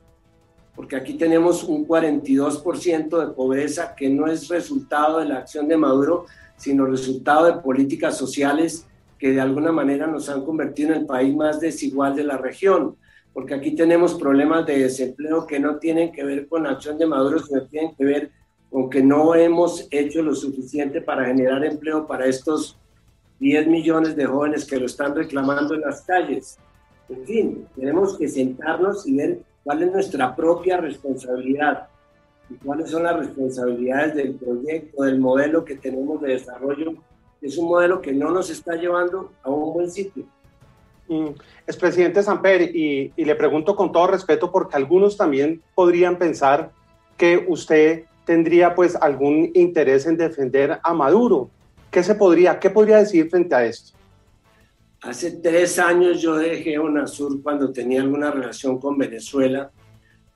Porque 0.75 0.97
aquí 0.97 1.15
tenemos 1.15 1.65
un 1.65 1.87
42% 1.87 3.27
de 3.27 3.35
pobreza 3.35 3.95
que 3.95 4.09
no 4.09 4.27
es 4.27 4.49
resultado 4.49 5.19
de 5.19 5.27
la 5.27 5.39
acción 5.39 5.69
de 5.69 5.77
Maduro, 5.77 6.27
sino 6.57 6.87
resultado 6.87 7.47
de 7.47 7.61
políticas 7.61 8.17
sociales 8.17 8.87
que 9.19 9.33
de 9.33 9.41
alguna 9.41 9.71
manera 9.71 10.07
nos 10.07 10.29
han 10.29 10.45
convertido 10.45 10.93
en 10.93 11.01
el 11.01 11.07
país 11.07 11.35
más 11.35 11.61
desigual 11.61 12.17
de 12.17 12.25
la 12.25 12.39
región, 12.39 12.97
porque 13.33 13.55
aquí 13.55 13.73
tenemos 13.77 14.15
problemas 14.15 14.67
de 14.67 14.81
desempleo 14.81 15.47
que 15.47 15.61
no 15.61 15.77
tienen 15.77 16.11
que 16.11 16.25
ver 16.25 16.49
con 16.49 16.65
la 16.65 16.71
acción 16.71 16.99
de 16.99 17.07
Maduro, 17.07 17.39
sino 17.39 17.63
tienen 17.67 17.95
que 17.95 18.05
ver 18.05 18.31
con 18.71 18.91
que 18.91 19.03
no 19.03 19.35
hemos 19.35 19.87
hecho 19.91 20.23
lo 20.23 20.35
suficiente 20.35 21.03
para 21.03 21.27
generar 21.27 21.65
empleo 21.65 22.07
para 22.07 22.27
estos 22.27 22.79
10 23.39 23.67
millones 23.69 24.17
de 24.17 24.27
jóvenes 24.27 24.65
que 24.65 24.79
lo 24.79 24.87
están 24.87 25.15
reclamando 25.15 25.75
en 25.75 25.83
las 25.83 26.03
calles. 26.03 26.59
En 27.09 27.25
fin, 27.25 27.67
tenemos 27.77 28.17
que 28.17 28.29
sentarnos 28.29 29.07
y 29.07 29.17
ver 29.17 29.43
cuál 29.65 29.83
es 29.83 29.93
nuestra 29.93 30.35
propia 30.35 30.79
responsabilidad 30.79 31.89
y 32.51 32.55
cuáles 32.55 32.91
son 32.91 33.05
las 33.05 33.17
responsabilidades 33.17 34.15
del 34.15 34.35
proyecto, 34.35 35.03
del 35.03 35.19
modelo 35.19 35.65
que 35.65 35.77
tenemos 35.77 36.21
de 36.21 36.33
desarrollo 36.33 36.95
es 37.43 37.59
un 37.59 37.69
modelo 37.69 38.01
que 38.01 38.13
no 38.13 38.31
nos 38.31 38.51
está 38.51 38.77
llevando 38.77 39.33
a 39.43 39.51
un 39.51 39.73
buen 39.75 39.91
sitio. 39.91 40.25
Mm, 41.09 41.31
es 41.67 41.77
presidente 41.77 42.23
Samper, 42.23 42.75
y, 42.75 43.13
y 43.17 43.25
le 43.25 43.35
pregunto 43.35 43.75
con 43.75 43.91
todo 43.91 44.07
respeto 44.07 44.51
porque 44.53 44.77
algunos 44.77 45.17
también 45.17 45.61
podrían 45.75 46.17
pensar 46.17 46.71
que 47.17 47.45
usted 47.49 48.05
tendría 48.25 48.75
pues 48.75 48.95
algún 48.95 49.51
interés 49.55 50.07
en 50.07 50.17
defender 50.17 50.79
a 50.83 50.95
Maduro. 50.95 51.51
¿Qué 51.91 52.03
se 52.03 52.15
podría, 52.15 52.59
qué 52.59 52.71
podría 52.71 52.99
decir 52.99 53.29
frente 53.29 53.55
a 53.55 53.65
esto? 53.65 53.99
Hace 55.03 55.33
tres 55.33 55.81
años 55.81 56.23
yo 56.23 56.37
dejé 56.37 56.79
UNASUR 56.79 57.43
cuando 57.43 57.73
tenía 57.73 58.03
alguna 58.03 58.31
relación 58.31 58.79
con 58.79 58.97
Venezuela. 58.97 59.69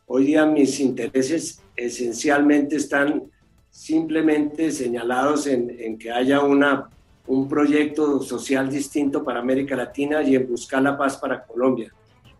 Hoy 0.06 0.26
día 0.26 0.44
mis 0.44 0.80
intereses 0.80 1.62
esencialmente 1.76 2.74
están 2.74 3.30
simplemente 3.70 4.72
señalados 4.72 5.46
en, 5.46 5.96
que 5.96 6.10
haya 6.10 6.40
una 6.40 6.90
un 7.28 7.48
proyecto 7.48 8.20
social 8.22 8.68
distinto 8.68 9.22
para 9.22 9.38
América 9.38 9.76
Latina 9.76 10.20
y 10.22 10.34
en 10.34 10.48
buscar 10.48 10.82
la 10.82 10.98
paz 10.98 11.16
para 11.16 11.44
Colombia. 11.44 11.92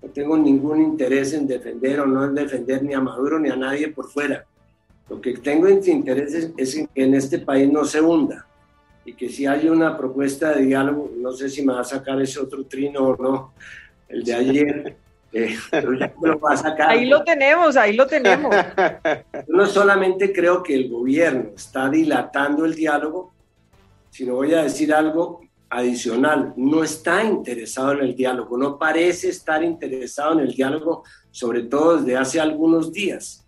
No 0.03 0.09
tengo 0.09 0.37
ningún 0.37 0.83
interés 0.83 1.33
en 1.33 1.47
defender 1.47 2.01
o 2.01 2.07
no 2.07 2.25
en 2.25 2.35
defender 2.35 2.83
ni 2.83 2.95
a 2.95 3.01
Maduro 3.01 3.39
ni 3.39 3.51
a 3.51 3.57
nadie 3.57 3.89
por 3.89 4.11
fuera. 4.11 4.45
Lo 5.09 5.21
que 5.21 5.35
tengo 5.35 5.69
interés 5.69 6.51
es 6.57 6.75
que 6.75 7.05
en 7.05 7.15
este 7.15 7.39
país 7.39 7.71
no 7.71 7.85
se 7.85 8.01
hunda 8.01 8.47
y 9.07 9.15
que 9.15 9.29
si 9.29 9.47
hay 9.47 9.69
una 9.69 9.97
propuesta 9.97 10.51
de 10.51 10.63
diálogo, 10.67 11.13
no 11.17 11.31
sé 11.31 11.49
si 11.49 11.65
me 11.65 11.73
va 11.73 11.81
a 11.81 11.85
sacar 11.85 12.21
ese 12.21 12.41
otro 12.41 12.65
trino 12.65 13.11
o 13.11 13.17
no, 13.17 13.53
el 14.09 14.25
de 14.25 14.35
ayer, 14.35 14.97
eh, 15.33 15.57
pero 15.71 15.95
ya 15.95 16.13
me 16.21 16.29
lo 16.31 16.41
va 16.41 16.55
a 16.55 16.57
sacar. 16.57 16.91
Ahí 16.91 17.07
lo 17.07 17.23
tenemos, 17.23 17.77
ahí 17.77 17.95
lo 17.95 18.05
tenemos. 18.09 18.53
Yo 18.53 19.43
no 19.47 19.67
solamente 19.67 20.33
creo 20.33 20.61
que 20.61 20.75
el 20.75 20.89
gobierno 20.89 21.51
está 21.55 21.89
dilatando 21.89 22.65
el 22.65 22.75
diálogo, 22.75 23.33
sino 24.11 24.35
voy 24.35 24.53
a 24.55 24.65
decir 24.65 24.93
algo 24.93 25.41
adicional. 25.71 26.53
No 26.57 26.83
está 26.83 27.23
interesado 27.23 27.93
en 27.93 28.01
el 28.01 28.17
diálogo, 28.17 28.59
no 28.59 28.77
parece 28.77 29.29
estar 29.29 29.63
interesado 29.63 30.33
en 30.33 30.41
el 30.41 30.53
diálogo, 30.53 31.05
sobre 31.31 31.63
todo 31.63 31.99
desde 31.99 32.17
hace 32.17 32.41
algunos 32.41 32.93
días. 32.93 33.47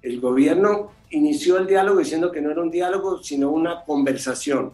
El 0.00 0.18
gobierno 0.18 0.92
inició 1.10 1.58
el 1.58 1.66
diálogo 1.66 1.98
diciendo 1.98 2.32
que 2.32 2.40
no 2.40 2.50
era 2.50 2.62
un 2.62 2.70
diálogo, 2.70 3.22
sino 3.22 3.50
una 3.50 3.84
conversación. 3.84 4.72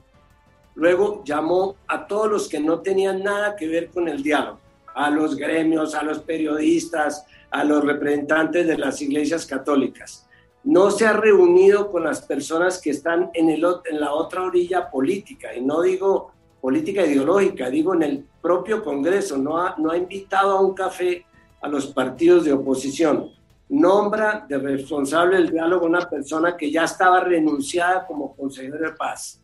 Luego 0.80 1.22
llamó 1.24 1.76
a 1.86 2.08
todos 2.08 2.28
los 2.28 2.48
que 2.48 2.58
no 2.58 2.80
tenían 2.80 3.22
nada 3.22 3.54
que 3.54 3.68
ver 3.68 3.90
con 3.90 4.08
el 4.08 4.20
diálogo, 4.20 4.58
a 4.92 5.10
los 5.10 5.36
gremios, 5.36 5.94
a 5.94 6.02
los 6.02 6.18
periodistas, 6.18 7.24
a 7.50 7.62
los 7.62 7.84
representantes 7.84 8.66
de 8.66 8.76
las 8.76 9.00
iglesias 9.00 9.46
católicas 9.46 10.26
no 10.64 10.90
se 10.90 11.06
ha 11.06 11.12
reunido 11.12 11.90
con 11.90 12.04
las 12.04 12.22
personas 12.22 12.80
que 12.80 12.90
están 12.90 13.30
en, 13.32 13.60
la 13.60 14.12
otra 14.12 14.42
orilla 14.42 14.90
política, 14.90 15.54
y 15.54 15.62
no 15.62 15.80
digo 15.82 16.32
política 16.60 17.06
ideológica, 17.06 17.70
digo 17.70 17.94
en 17.94 18.02
el 18.02 18.24
propio 18.42 18.84
Congreso, 18.84 19.38
no 19.38 19.56
ha, 19.56 19.74
no 19.78 19.90
ha 19.90 19.96
invitado 19.96 20.52
a 20.52 20.60
un 20.60 20.74
café 20.74 21.24
a 21.62 21.68
los 21.68 21.86
partidos 21.86 22.44
de 22.44 22.52
oposición. 22.52 23.30
Nombra 23.70 24.44
de 24.48 24.58
responsable 24.58 25.36
del 25.36 25.50
diálogo 25.50 25.86
una 25.86 26.08
persona 26.08 26.56
que 26.56 26.70
ya 26.70 26.84
estaba 26.84 27.20
renunciada 27.20 28.06
como 28.06 28.34
consejero 28.34 28.78
de 28.78 28.92
paz. 28.92 29.40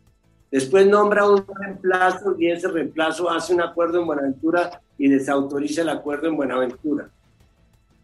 Después 0.51 0.87
nombra 0.87 1.29
un 1.29 1.45
reemplazo 1.45 2.35
y 2.37 2.49
ese 2.49 2.67
reemplazo 2.67 3.29
hace 3.29 3.53
un 3.53 3.61
acuerdo 3.61 3.99
en 3.99 4.07
Buenaventura 4.07 4.81
y 4.97 5.09
desautoriza 5.09 5.81
el 5.81 5.89
acuerdo 5.89 6.27
en 6.27 6.37
Buenaventura 6.37 7.09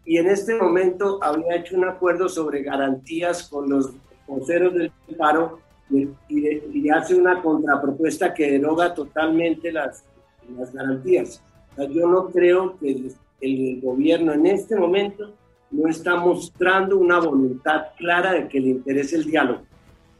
y 0.04 0.18
en 0.18 0.28
este 0.28 0.54
momento 0.54 1.18
había 1.22 1.56
hecho 1.56 1.76
un 1.76 1.84
acuerdo 1.84 2.28
sobre 2.28 2.62
garantías 2.62 3.48
con 3.48 3.68
los 3.68 3.92
voceros 4.26 4.74
del 4.74 4.92
paro 5.16 5.60
y, 5.90 6.08
y, 6.28 6.88
hace 6.90 7.14
una 7.14 7.42
contrapropuesta 7.42 8.32
que 8.32 8.52
deroga 8.52 8.94
totalmente 8.94 9.70
las, 9.70 10.04
las 10.56 10.72
garantías. 10.72 11.42
yo 11.90 12.08
no 12.08 12.30
creo 12.30 12.78
que 12.78 12.90
el, 12.90 13.14
el, 13.40 13.80
gobierno 13.80 14.32
en 14.32 14.46
este 14.46 14.76
momento 14.76 15.32
no 15.70 15.88
está 15.88 16.16
mostrando 16.16 16.96
una 16.96 17.18
voluntad 17.18 17.88
clara 17.96 18.32
de 18.32 18.48
que 18.48 18.60
le 18.60 18.68
interese 18.68 19.16
el 19.16 19.24
diálogo. 19.24 19.62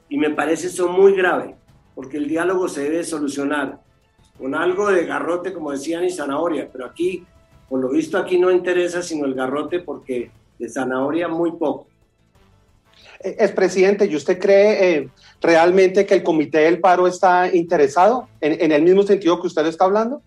Y 0.08 0.18
me 0.18 0.30
parece 0.30 0.66
eso 0.66 0.88
muy 0.88 1.14
grave, 1.14 1.56
porque 1.94 2.16
el 2.16 2.28
diálogo 2.28 2.68
se 2.68 2.82
debe 2.82 3.04
solucionar 3.04 3.80
con 4.38 4.54
algo 4.54 4.90
de 4.90 5.06
garrote, 5.06 5.52
como 5.52 5.70
decían, 5.70 6.04
y 6.04 6.10
zanahoria, 6.10 6.68
pero 6.70 6.86
aquí 6.86 7.24
por 7.68 7.80
lo 7.80 7.88
visto 7.88 8.18
aquí 8.18 8.38
no 8.38 8.50
interesa 8.50 9.02
sino 9.02 9.24
el 9.24 9.34
garrote 9.34 9.80
porque 9.80 10.30
de 10.58 10.68
zanahoria 10.68 11.28
muy 11.28 11.52
poco. 11.52 11.86
Eh, 13.20 13.36
es 13.38 13.52
presidente, 13.52 14.06
¿y 14.06 14.14
usted 14.14 14.38
cree 14.38 14.96
eh, 14.96 15.08
realmente 15.40 16.06
que 16.06 16.14
el 16.14 16.22
comité 16.22 16.58
del 16.58 16.80
paro 16.80 17.06
está 17.06 17.52
interesado 17.52 18.28
en, 18.40 18.60
en, 18.60 18.72
el 18.72 18.82
mismo 18.82 19.02
sentido 19.02 19.40
que 19.40 19.46
usted 19.46 19.66
está 19.66 19.84
hablando? 19.84 20.22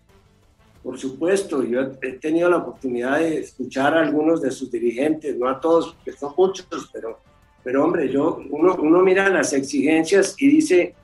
Por 0.82 0.98
supuesto, 0.98 1.62
yo 1.62 1.80
he 2.02 2.12
tenido 2.12 2.48
la 2.48 2.58
oportunidad 2.58 3.18
de 3.18 3.38
escuchar 3.38 3.94
a 3.94 4.00
algunos 4.00 4.40
de 4.40 4.50
sus 4.50 4.70
dirigentes, 4.70 5.36
no 5.36 5.48
a 5.48 5.60
todos, 5.60 5.94
porque 5.94 6.12
son 6.12 6.32
muchos, 6.36 6.66
pero, 6.92 7.18
pero 7.62 7.84
hombre, 7.84 8.10
yo, 8.10 8.40
uno, 8.50 8.76
uno 8.80 9.02
mira 9.02 9.28
las 9.28 9.52
exigencias 9.52 10.34
y 10.38 10.48
dice, 10.48 10.94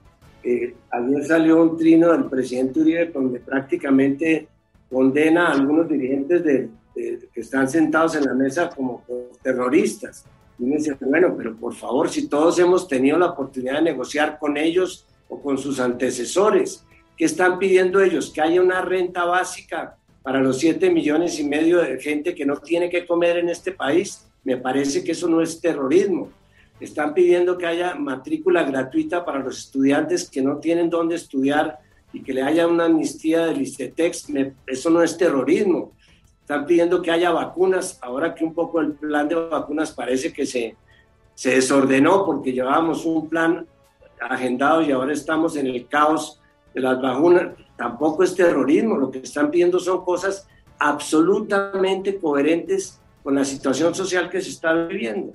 eh, 0.44 0.74
ayer 0.90 1.24
salió 1.24 1.62
un 1.62 1.76
trino 1.76 2.12
del 2.12 2.26
presidente 2.26 2.80
Uribe 2.80 3.06
donde 3.06 3.40
prácticamente 3.40 4.46
condena 4.90 5.48
a 5.48 5.52
algunos 5.52 5.88
dirigentes 5.88 6.44
de, 6.44 6.68
que 6.94 7.40
están 7.40 7.68
sentados 7.68 8.14
en 8.14 8.24
la 8.24 8.34
mesa 8.34 8.68
como 8.68 9.02
terroristas. 9.42 10.24
Y 10.58 10.64
me 10.64 10.76
dice, 10.76 10.96
bueno, 11.00 11.34
pero 11.36 11.56
por 11.56 11.74
favor, 11.74 12.08
si 12.08 12.28
todos 12.28 12.58
hemos 12.58 12.86
tenido 12.86 13.18
la 13.18 13.30
oportunidad 13.30 13.76
de 13.76 13.82
negociar 13.82 14.38
con 14.38 14.56
ellos 14.56 15.06
o 15.28 15.40
con 15.40 15.58
sus 15.58 15.80
antecesores, 15.80 16.84
¿qué 17.16 17.24
están 17.24 17.58
pidiendo 17.58 18.00
ellos? 18.00 18.30
Que 18.30 18.42
haya 18.42 18.60
una 18.60 18.82
renta 18.82 19.24
básica 19.24 19.96
para 20.22 20.40
los 20.40 20.58
siete 20.58 20.90
millones 20.90 21.40
y 21.40 21.44
medio 21.44 21.80
de 21.80 21.98
gente 22.00 22.34
que 22.34 22.46
no 22.46 22.58
tiene 22.58 22.88
que 22.88 23.06
comer 23.06 23.38
en 23.38 23.48
este 23.48 23.72
país. 23.72 24.26
Me 24.44 24.58
parece 24.58 25.02
que 25.02 25.12
eso 25.12 25.26
no 25.28 25.40
es 25.40 25.60
terrorismo. 25.60 26.30
Están 26.80 27.14
pidiendo 27.14 27.56
que 27.56 27.66
haya 27.66 27.94
matrícula 27.94 28.64
gratuita 28.64 29.24
para 29.24 29.38
los 29.38 29.58
estudiantes 29.58 30.28
que 30.28 30.42
no 30.42 30.58
tienen 30.58 30.90
dónde 30.90 31.14
estudiar 31.14 31.78
y 32.12 32.22
que 32.22 32.32
le 32.32 32.42
haya 32.42 32.66
una 32.66 32.86
amnistía 32.86 33.46
del 33.46 33.62
ICETEX, 33.62 34.28
eso 34.66 34.90
no 34.90 35.02
es 35.02 35.16
terrorismo. 35.16 35.92
Están 36.40 36.66
pidiendo 36.66 37.00
que 37.00 37.10
haya 37.10 37.30
vacunas, 37.30 37.98
ahora 38.02 38.34
que 38.34 38.44
un 38.44 38.54
poco 38.54 38.80
el 38.80 38.92
plan 38.92 39.28
de 39.28 39.34
vacunas 39.34 39.92
parece 39.92 40.32
que 40.32 40.46
se, 40.46 40.76
se 41.34 41.50
desordenó 41.50 42.24
porque 42.24 42.52
llevábamos 42.52 43.04
un 43.04 43.28
plan 43.28 43.66
agendado 44.20 44.82
y 44.82 44.92
ahora 44.92 45.12
estamos 45.12 45.56
en 45.56 45.66
el 45.66 45.86
caos 45.88 46.40
de 46.74 46.80
las 46.80 47.00
vacunas, 47.00 47.56
tampoco 47.76 48.24
es 48.24 48.34
terrorismo, 48.34 48.96
lo 48.96 49.10
que 49.10 49.18
están 49.18 49.50
pidiendo 49.50 49.78
son 49.78 50.04
cosas 50.04 50.46
absolutamente 50.78 52.18
coherentes 52.18 53.00
con 53.22 53.34
la 53.34 53.44
situación 53.44 53.94
social 53.94 54.28
que 54.28 54.40
se 54.40 54.50
está 54.50 54.72
viviendo. 54.72 55.32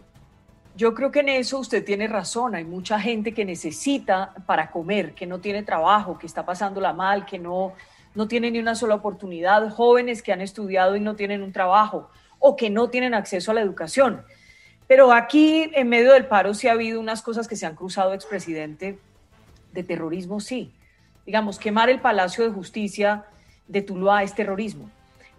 Yo 0.75 0.93
creo 0.93 1.11
que 1.11 1.19
en 1.19 1.29
eso 1.29 1.59
usted 1.59 1.83
tiene 1.83 2.07
razón. 2.07 2.55
Hay 2.55 2.63
mucha 2.63 2.99
gente 2.99 3.33
que 3.33 3.45
necesita 3.45 4.33
para 4.45 4.71
comer, 4.71 5.13
que 5.13 5.25
no 5.25 5.39
tiene 5.39 5.63
trabajo, 5.63 6.17
que 6.17 6.27
está 6.27 6.45
pasándola 6.45 6.93
mal, 6.93 7.25
que 7.25 7.39
no, 7.39 7.73
no 8.15 8.27
tiene 8.27 8.51
ni 8.51 8.59
una 8.59 8.75
sola 8.75 8.95
oportunidad. 8.95 9.69
Jóvenes 9.71 10.21
que 10.21 10.31
han 10.31 10.41
estudiado 10.41 10.95
y 10.95 10.99
no 10.99 11.15
tienen 11.15 11.43
un 11.43 11.51
trabajo 11.51 12.09
o 12.39 12.55
que 12.55 12.69
no 12.69 12.89
tienen 12.89 13.13
acceso 13.13 13.51
a 13.51 13.53
la 13.53 13.61
educación. 13.61 14.23
Pero 14.87 15.11
aquí, 15.11 15.69
en 15.75 15.89
medio 15.89 16.13
del 16.13 16.25
paro, 16.25 16.53
sí 16.53 16.67
ha 16.67 16.71
habido 16.71 16.99
unas 16.99 17.21
cosas 17.21 17.47
que 17.47 17.55
se 17.55 17.65
han 17.65 17.75
cruzado, 17.75 18.13
expresidente, 18.13 18.97
de 19.71 19.83
terrorismo, 19.83 20.39
sí. 20.39 20.73
Digamos, 21.25 21.59
quemar 21.59 21.89
el 21.89 21.99
Palacio 21.99 22.43
de 22.43 22.49
Justicia 22.49 23.25
de 23.67 23.81
Tuluá 23.83 24.23
es 24.23 24.33
terrorismo. 24.33 24.89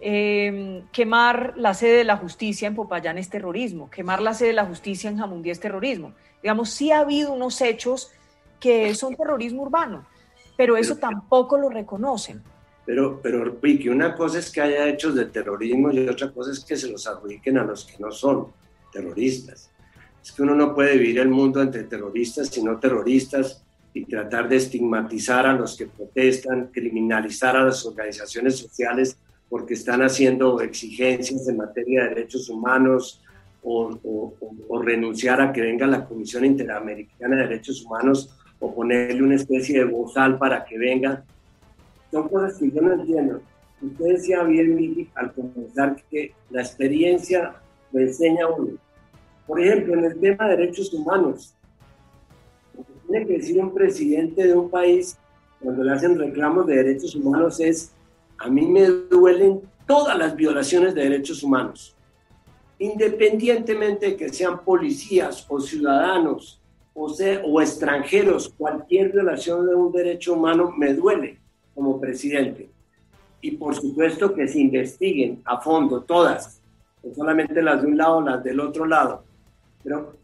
Em, 0.02 0.86
quemar 0.92 1.52
la 1.58 1.74
sede 1.74 1.98
de 1.98 2.04
la 2.04 2.16
justicia 2.16 2.66
en 2.66 2.74
Popayán 2.74 3.18
es 3.18 3.28
terrorismo. 3.28 3.90
Quemar 3.90 4.22
la 4.22 4.32
sede 4.32 4.48
de 4.48 4.54
la 4.54 4.64
justicia 4.64 5.10
en 5.10 5.18
Jamundí 5.18 5.50
es 5.50 5.60
terrorismo. 5.60 6.14
Digamos, 6.42 6.70
sí 6.70 6.90
ha 6.90 7.00
habido 7.00 7.34
unos 7.34 7.60
hechos 7.60 8.10
que 8.58 8.94
son 8.94 9.14
terrorismo 9.14 9.62
urbano, 9.62 10.06
pero 10.56 10.78
eso 10.78 10.96
tampoco 10.96 11.58
lo 11.58 11.68
reconocen. 11.68 12.42
Pero, 12.86 13.20
pero, 13.22 13.52
Vicky, 13.60 13.90
una 13.90 14.14
cosa 14.14 14.38
es 14.38 14.50
que 14.50 14.62
haya 14.62 14.88
hechos 14.88 15.14
de 15.14 15.26
terrorismo 15.26 15.92
y 15.92 16.08
otra 16.08 16.30
cosa 16.32 16.50
es 16.50 16.60
que 16.60 16.76
se 16.76 16.90
los 16.90 17.06
adjudiquen 17.06 17.58
a 17.58 17.64
los 17.64 17.84
que 17.84 17.98
no 17.98 18.10
son 18.10 18.46
terroristas. 18.90 19.70
Es 20.22 20.32
que 20.32 20.42
uno 20.42 20.54
no 20.54 20.74
puede 20.74 20.96
vivir 20.96 21.18
el 21.18 21.28
mundo 21.28 21.60
entre 21.60 21.84
terroristas 21.84 22.56
y 22.56 22.62
no 22.62 22.78
terroristas 22.78 23.62
y 23.92 24.06
tratar 24.06 24.48
de 24.48 24.56
estigmatizar 24.56 25.46
a 25.46 25.52
los 25.52 25.76
que 25.76 25.86
protestan, 25.86 26.70
criminalizar 26.72 27.56
a 27.56 27.64
las 27.64 27.84
organizaciones 27.84 28.56
sociales 28.56 29.18
porque 29.50 29.74
están 29.74 30.00
haciendo 30.00 30.60
exigencias 30.60 31.46
en 31.48 31.58
materia 31.58 32.04
de 32.04 32.08
derechos 32.10 32.48
humanos 32.48 33.20
o, 33.62 33.90
o, 34.68 34.82
renunciar 34.82 35.40
a 35.40 35.52
que 35.52 35.60
venga 35.60 35.86
la 35.86 36.06
Comisión 36.06 36.46
Interamericana 36.46 37.36
de 37.36 37.42
Derechos 37.42 37.84
Humanos 37.84 38.38
o 38.58 38.74
ponerle 38.74 39.22
una 39.22 39.34
especie 39.34 39.80
de 39.80 39.84
bozal 39.84 40.38
para 40.38 40.64
que 40.64 40.78
venga. 40.78 41.24
Son 42.10 42.28
cosas 42.28 42.56
que 42.58 42.70
yo 42.70 42.80
no 42.80 42.94
entiendo. 42.94 43.42
Usted 43.82 44.04
decía 44.06 44.42
bien, 44.44 44.76
Miki, 44.76 45.10
al 45.14 45.32
comenzar 45.34 45.96
que 46.10 46.32
la 46.50 46.62
experiencia 46.62 47.54
lo 47.92 48.00
enseña 48.00 48.44
a 48.44 48.48
uno. 48.48 48.78
Por 49.46 49.60
ejemplo, 49.60 49.94
en 49.94 50.04
el 50.04 50.20
tema 50.20 50.48
de 50.48 50.56
derechos 50.56 50.94
humanos, 50.94 51.54
tiene 53.08 53.26
que 53.26 53.32
decir 53.34 53.60
un 53.60 53.74
presidente 53.74 54.46
de 54.46 54.54
un 54.54 54.70
país 54.70 55.18
cuando 55.60 55.84
le 55.84 55.92
hacen 55.92 56.18
reclamos 56.18 56.66
de 56.66 56.76
derechos 56.76 57.14
humanos 57.14 57.60
es, 57.60 57.92
a 58.40 58.48
mí 58.48 58.66
me 58.66 58.86
duelen 58.86 59.60
todas 59.86 60.16
las 60.16 60.34
violaciones 60.34 60.94
de 60.94 61.02
derechos 61.02 61.42
humanos, 61.42 61.94
independientemente 62.78 64.06
de 64.06 64.16
que 64.16 64.30
sean 64.30 64.64
policías 64.64 65.44
o 65.48 65.60
ciudadanos 65.60 66.58
o, 66.94 67.10
sea, 67.10 67.42
o 67.44 67.60
extranjeros, 67.60 68.48
cualquier 68.56 69.12
violación 69.12 69.66
de 69.66 69.74
un 69.74 69.92
derecho 69.92 70.32
humano 70.32 70.72
me 70.76 70.94
duele 70.94 71.38
como 71.74 72.00
presidente. 72.00 72.70
Y 73.42 73.52
por 73.52 73.74
supuesto 73.74 74.32
que 74.32 74.48
se 74.48 74.58
investiguen 74.58 75.42
a 75.44 75.60
fondo 75.60 76.00
todas, 76.00 76.62
no 77.02 77.14
solamente 77.14 77.60
las 77.60 77.82
de 77.82 77.88
un 77.88 77.96
lado, 77.98 78.22
las 78.22 78.42
del 78.42 78.58
otro 78.60 78.86
lado. 78.86 79.22
Pero 79.84 80.14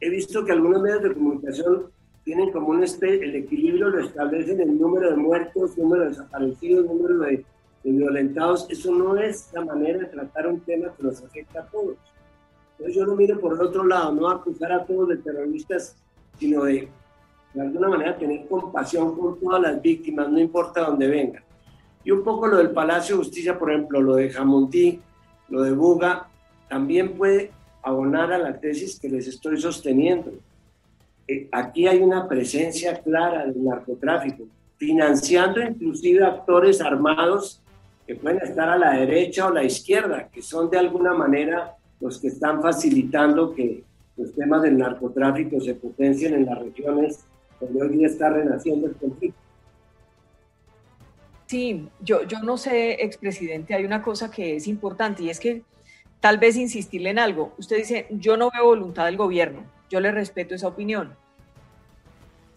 he 0.00 0.08
visto 0.10 0.44
que 0.44 0.52
algunos 0.52 0.80
medios 0.80 1.02
de 1.02 1.12
comunicación 1.12 1.86
tienen 2.24 2.52
como 2.52 2.68
un 2.68 2.84
el 2.84 3.34
equilibrio 3.34 3.88
lo 3.88 4.00
establecen 4.00 4.60
el 4.60 4.78
número 4.78 5.10
de 5.10 5.16
muertos, 5.16 5.76
número 5.76 6.04
de 6.04 6.08
desaparecidos, 6.10 6.86
número 6.86 7.18
de, 7.18 7.44
violentados. 7.92 8.66
Eso 8.70 8.92
no 8.92 9.16
es 9.16 9.50
la 9.52 9.64
manera 9.64 9.98
de 9.98 10.06
tratar 10.06 10.46
un 10.46 10.60
tema 10.60 10.92
que 10.96 11.02
nos 11.02 11.22
afecta 11.22 11.60
a 11.60 11.66
todos. 11.66 11.96
Entonces 12.72 12.96
yo 12.96 13.06
no 13.06 13.14
miro 13.14 13.38
por 13.38 13.54
el 13.54 13.60
otro 13.60 13.84
lado, 13.84 14.12
no 14.12 14.28
acusar 14.28 14.72
a 14.72 14.84
todos 14.84 15.08
de 15.10 15.16
terroristas, 15.18 15.96
sino 16.38 16.64
de 16.64 16.88
de 17.54 17.62
alguna 17.62 17.88
manera 17.88 18.16
tener 18.16 18.46
compasión 18.48 19.16
con 19.16 19.38
todas 19.38 19.62
las 19.62 19.80
víctimas, 19.80 20.28
no 20.28 20.40
importa 20.40 20.82
dónde 20.82 21.06
vengan. 21.06 21.44
Y 22.04 22.10
un 22.10 22.22
poco 22.22 22.48
lo 22.48 22.58
del 22.58 22.72
Palacio 22.72 23.16
de 23.16 23.24
Justicia, 23.24 23.58
por 23.58 23.70
ejemplo, 23.70 24.02
lo 24.02 24.16
de 24.16 24.28
Jamundí, 24.28 25.00
lo 25.48 25.62
de 25.62 25.72
Buga, 25.72 26.28
también 26.68 27.16
puede 27.16 27.52
abonar 27.82 28.32
a 28.32 28.38
la 28.38 28.58
tesis 28.58 28.98
que 28.98 29.08
les 29.08 29.28
estoy 29.28 29.58
sosteniendo. 29.60 30.32
Eh, 31.28 31.48
aquí 31.52 31.86
hay 31.86 32.00
una 32.00 32.28
presencia 32.28 33.00
clara 33.00 33.46
del 33.46 33.64
narcotráfico, 33.64 34.44
financiando 34.76 35.62
inclusive 35.62 36.24
actores 36.24 36.80
armados 36.80 37.62
que 38.06 38.14
pueden 38.16 38.42
estar 38.42 38.68
a 38.68 38.76
la 38.76 38.92
derecha 38.92 39.46
o 39.46 39.50
la 39.50 39.64
izquierda, 39.64 40.28
que 40.28 40.42
son 40.42 40.70
de 40.70 40.78
alguna 40.78 41.14
manera 41.14 41.76
los 42.00 42.20
que 42.20 42.28
están 42.28 42.60
facilitando 42.60 43.54
que 43.54 43.82
los 44.16 44.32
temas 44.34 44.62
del 44.62 44.78
narcotráfico 44.78 45.60
se 45.60 45.74
potencien 45.74 46.34
en 46.34 46.46
las 46.46 46.58
regiones 46.58 47.24
donde 47.60 47.82
hoy 47.82 47.88
día 47.96 48.06
está 48.06 48.28
renaciendo 48.28 48.86
el 48.86 48.94
conflicto. 48.94 49.38
Sí, 51.46 51.88
yo, 52.00 52.24
yo 52.24 52.40
no 52.40 52.56
sé, 52.56 53.04
expresidente, 53.04 53.74
hay 53.74 53.84
una 53.84 54.02
cosa 54.02 54.30
que 54.30 54.56
es 54.56 54.66
importante 54.66 55.22
y 55.22 55.30
es 55.30 55.40
que 55.40 55.62
tal 56.20 56.38
vez 56.38 56.56
insistirle 56.56 57.10
en 57.10 57.18
algo. 57.18 57.54
Usted 57.58 57.76
dice, 57.76 58.06
yo 58.10 58.36
no 58.36 58.50
veo 58.50 58.64
voluntad 58.64 59.04
del 59.04 59.16
gobierno, 59.16 59.64
yo 59.90 60.00
le 60.00 60.10
respeto 60.10 60.54
esa 60.54 60.68
opinión. 60.68 61.14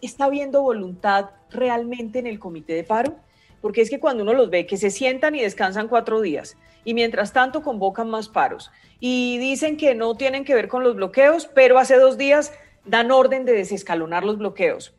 ¿Está 0.00 0.26
habiendo 0.26 0.62
voluntad 0.62 1.30
realmente 1.50 2.18
en 2.18 2.26
el 2.26 2.38
comité 2.38 2.74
de 2.74 2.84
paro? 2.84 3.16
Porque 3.60 3.80
es 3.80 3.90
que 3.90 4.00
cuando 4.00 4.22
uno 4.22 4.34
los 4.34 4.50
ve 4.50 4.66
que 4.66 4.76
se 4.76 4.90
sientan 4.90 5.34
y 5.34 5.42
descansan 5.42 5.88
cuatro 5.88 6.20
días 6.20 6.56
y 6.84 6.94
mientras 6.94 7.32
tanto 7.32 7.62
convocan 7.62 8.08
más 8.08 8.28
paros 8.28 8.70
y 9.00 9.38
dicen 9.38 9.76
que 9.76 9.94
no 9.94 10.14
tienen 10.14 10.44
que 10.44 10.54
ver 10.54 10.68
con 10.68 10.84
los 10.84 10.96
bloqueos, 10.96 11.46
pero 11.46 11.78
hace 11.78 11.96
dos 11.96 12.16
días 12.16 12.52
dan 12.84 13.10
orden 13.10 13.44
de 13.44 13.52
desescalonar 13.52 14.24
los 14.24 14.38
bloqueos. 14.38 14.94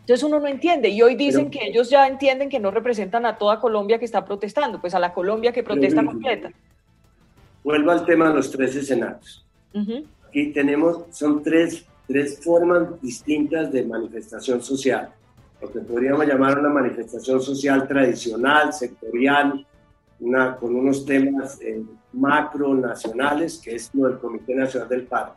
Entonces 0.00 0.22
uno 0.22 0.38
no 0.38 0.46
entiende 0.46 0.88
y 0.88 1.02
hoy 1.02 1.16
dicen 1.16 1.50
que 1.50 1.66
ellos 1.66 1.90
ya 1.90 2.06
entienden 2.06 2.48
que 2.48 2.60
no 2.60 2.70
representan 2.70 3.26
a 3.26 3.38
toda 3.38 3.58
Colombia 3.60 3.98
que 3.98 4.04
está 4.04 4.24
protestando, 4.24 4.80
pues 4.80 4.94
a 4.94 5.00
la 5.00 5.12
Colombia 5.12 5.52
que 5.52 5.64
protesta 5.64 6.04
completa. 6.04 6.52
Vuelvo 7.64 7.90
al 7.90 8.06
tema 8.06 8.28
de 8.28 8.34
los 8.34 8.48
tres 8.52 8.76
escenarios. 8.76 9.44
Aquí 10.28 10.52
tenemos, 10.52 11.06
son 11.10 11.42
tres, 11.42 11.84
tres 12.06 12.40
formas 12.44 13.02
distintas 13.02 13.72
de 13.72 13.84
manifestación 13.84 14.62
social. 14.62 15.10
Lo 15.66 15.72
que 15.72 15.80
podríamos 15.80 16.26
llamar 16.26 16.58
una 16.58 16.68
manifestación 16.68 17.40
social 17.40 17.86
tradicional, 17.88 18.72
sectorial, 18.72 19.66
una, 20.20 20.56
con 20.56 20.74
unos 20.74 21.04
temas 21.04 21.60
eh, 21.60 21.82
macro 22.12 22.74
nacionales, 22.74 23.58
que 23.58 23.74
es 23.74 23.90
lo 23.94 24.08
del 24.08 24.18
Comité 24.18 24.54
Nacional 24.54 24.88
del 24.88 25.02
Paro 25.06 25.34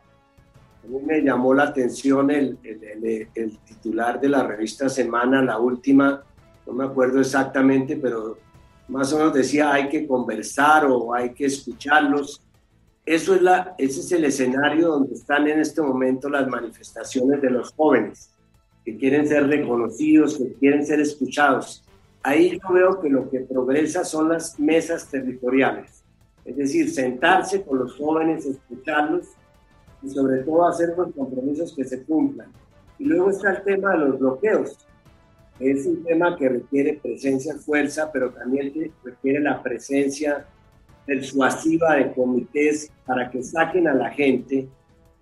a 0.82 0.86
mí 0.86 0.98
me 1.04 1.20
llamó 1.20 1.52
la 1.54 1.64
atención 1.64 2.30
el, 2.30 2.58
el, 2.62 3.58
titular 3.58 4.20
de 4.20 4.28
la 4.28 4.42
revista 4.44 4.88
Semana, 4.88 5.42
la 5.42 5.58
última, 5.58 6.22
no 6.66 6.72
me 6.72 6.84
acuerdo 6.84 7.20
exactamente, 7.20 7.96
pero 7.96 8.38
más 8.88 9.12
o 9.12 9.18
menos 9.18 9.34
decía 9.34 9.72
hay 9.72 9.88
que 9.88 10.06
conversar 10.06 10.86
o 10.86 11.14
hay 11.14 11.30
que 11.30 11.46
escucharlos. 11.46 12.42
Eso 13.04 13.34
es 13.34 13.42
la, 13.42 13.74
ese 13.76 14.00
es 14.00 14.12
el 14.12 14.24
escenario 14.24 14.88
donde 14.88 15.14
están 15.14 15.46
en 15.48 15.60
este 15.60 15.82
momento 15.82 16.28
las 16.28 16.48
manifestaciones 16.48 17.42
de 17.42 17.50
los 17.50 17.72
jóvenes, 17.72 18.30
que 18.84 18.96
quieren 18.96 19.26
ser 19.26 19.46
reconocidos, 19.46 20.38
que 20.38 20.54
quieren 20.54 20.84
ser 20.84 21.00
escuchados. 21.00 21.84
Ahí 22.22 22.58
yo 22.62 22.72
veo 22.72 23.00
que 23.00 23.08
lo 23.08 23.30
que 23.30 23.40
progresa 23.40 24.04
son 24.04 24.28
las 24.28 24.58
mesas 24.58 25.08
territoriales, 25.10 26.02
es 26.44 26.56
decir, 26.56 26.90
sentarse 26.90 27.62
con 27.62 27.78
los 27.78 27.96
jóvenes, 27.96 28.44
escucharlos 28.46 29.28
y 30.02 30.08
sobre 30.08 30.38
todo 30.38 30.66
hacer 30.66 30.94
los 30.96 31.12
compromisos 31.14 31.74
que 31.74 31.84
se 31.84 32.02
cumplan. 32.02 32.48
Y 32.98 33.04
luego 33.04 33.30
está 33.30 33.52
el 33.52 33.62
tema 33.62 33.92
de 33.92 33.98
los 33.98 34.18
bloqueos. 34.18 34.86
Es 35.58 35.86
un 35.86 36.02
tema 36.04 36.36
que 36.36 36.48
requiere 36.48 37.00
presencia, 37.02 37.54
fuerza, 37.56 38.10
pero 38.12 38.30
también 38.30 38.92
requiere 39.04 39.40
la 39.40 39.62
presencia 39.62 40.46
persuasiva 41.06 41.96
de 41.96 42.12
comités 42.12 42.90
para 43.04 43.30
que 43.30 43.42
saquen 43.42 43.88
a 43.88 43.94
la 43.94 44.10
gente 44.10 44.68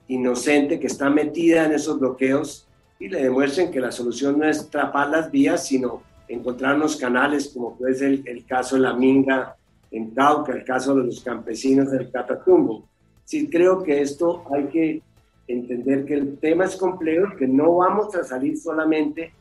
inocente 0.07 0.79
que 0.79 0.87
está 0.87 1.11
metida 1.11 1.67
en 1.67 1.73
esos 1.73 1.99
bloqueos 1.99 2.68
y 2.99 3.09
le 3.09 3.23
demuestren 3.23 3.71
que 3.71 3.81
la 3.81 3.93
solución 3.93 4.39
no 4.39 4.49
es 4.49 4.69
trapar 4.69 5.09
las 5.09 5.31
vías, 5.31 5.67
sino 5.67 6.03
encontrar 6.27 6.77
unos 6.77 6.97
canales, 6.97 7.49
como 7.49 7.77
puede 7.77 7.95
ser 7.95 8.09
el, 8.09 8.23
el 8.27 8.45
caso 8.45 8.77
de 8.77 8.83
la 8.83 8.95
Minga 8.95 9.57
en 9.91 10.11
Cauca, 10.11 10.53
el 10.53 10.65
caso 10.65 10.95
de 10.95 11.05
los 11.05 11.21
campesinos 11.21 11.91
del 11.91 12.11
Catatumbo 12.11 12.89
sí 13.29 13.51
creo 13.51 13.83
que 13.83 14.01
esto 14.01 14.43
hay 14.51 14.65
que 14.69 15.03
entender 15.47 16.07
que 16.07 16.15
el 16.15 16.39
tema 16.39 16.65
es 16.65 16.77
complejo, 16.77 17.37
que 17.37 17.47
no 17.47 17.77
vamos 17.77 18.15
a 18.15 18.25
salir 18.25 18.57
solamente 18.57 19.33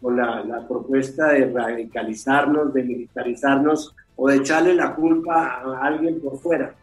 con 0.00 0.16
la, 0.16 0.64
propuesta 0.66 1.28
de 1.28 1.50
radicalizarnos, 1.52 2.72
de 2.72 2.82
militarizarnos 2.82 3.94
o 4.16 4.28
de 4.28 4.36
echarle 4.36 4.74
la 4.74 4.94
culpa 4.94 5.60
a 5.62 5.86
alguien 5.86 6.18
por 6.18 6.38
fuera. 6.38 6.74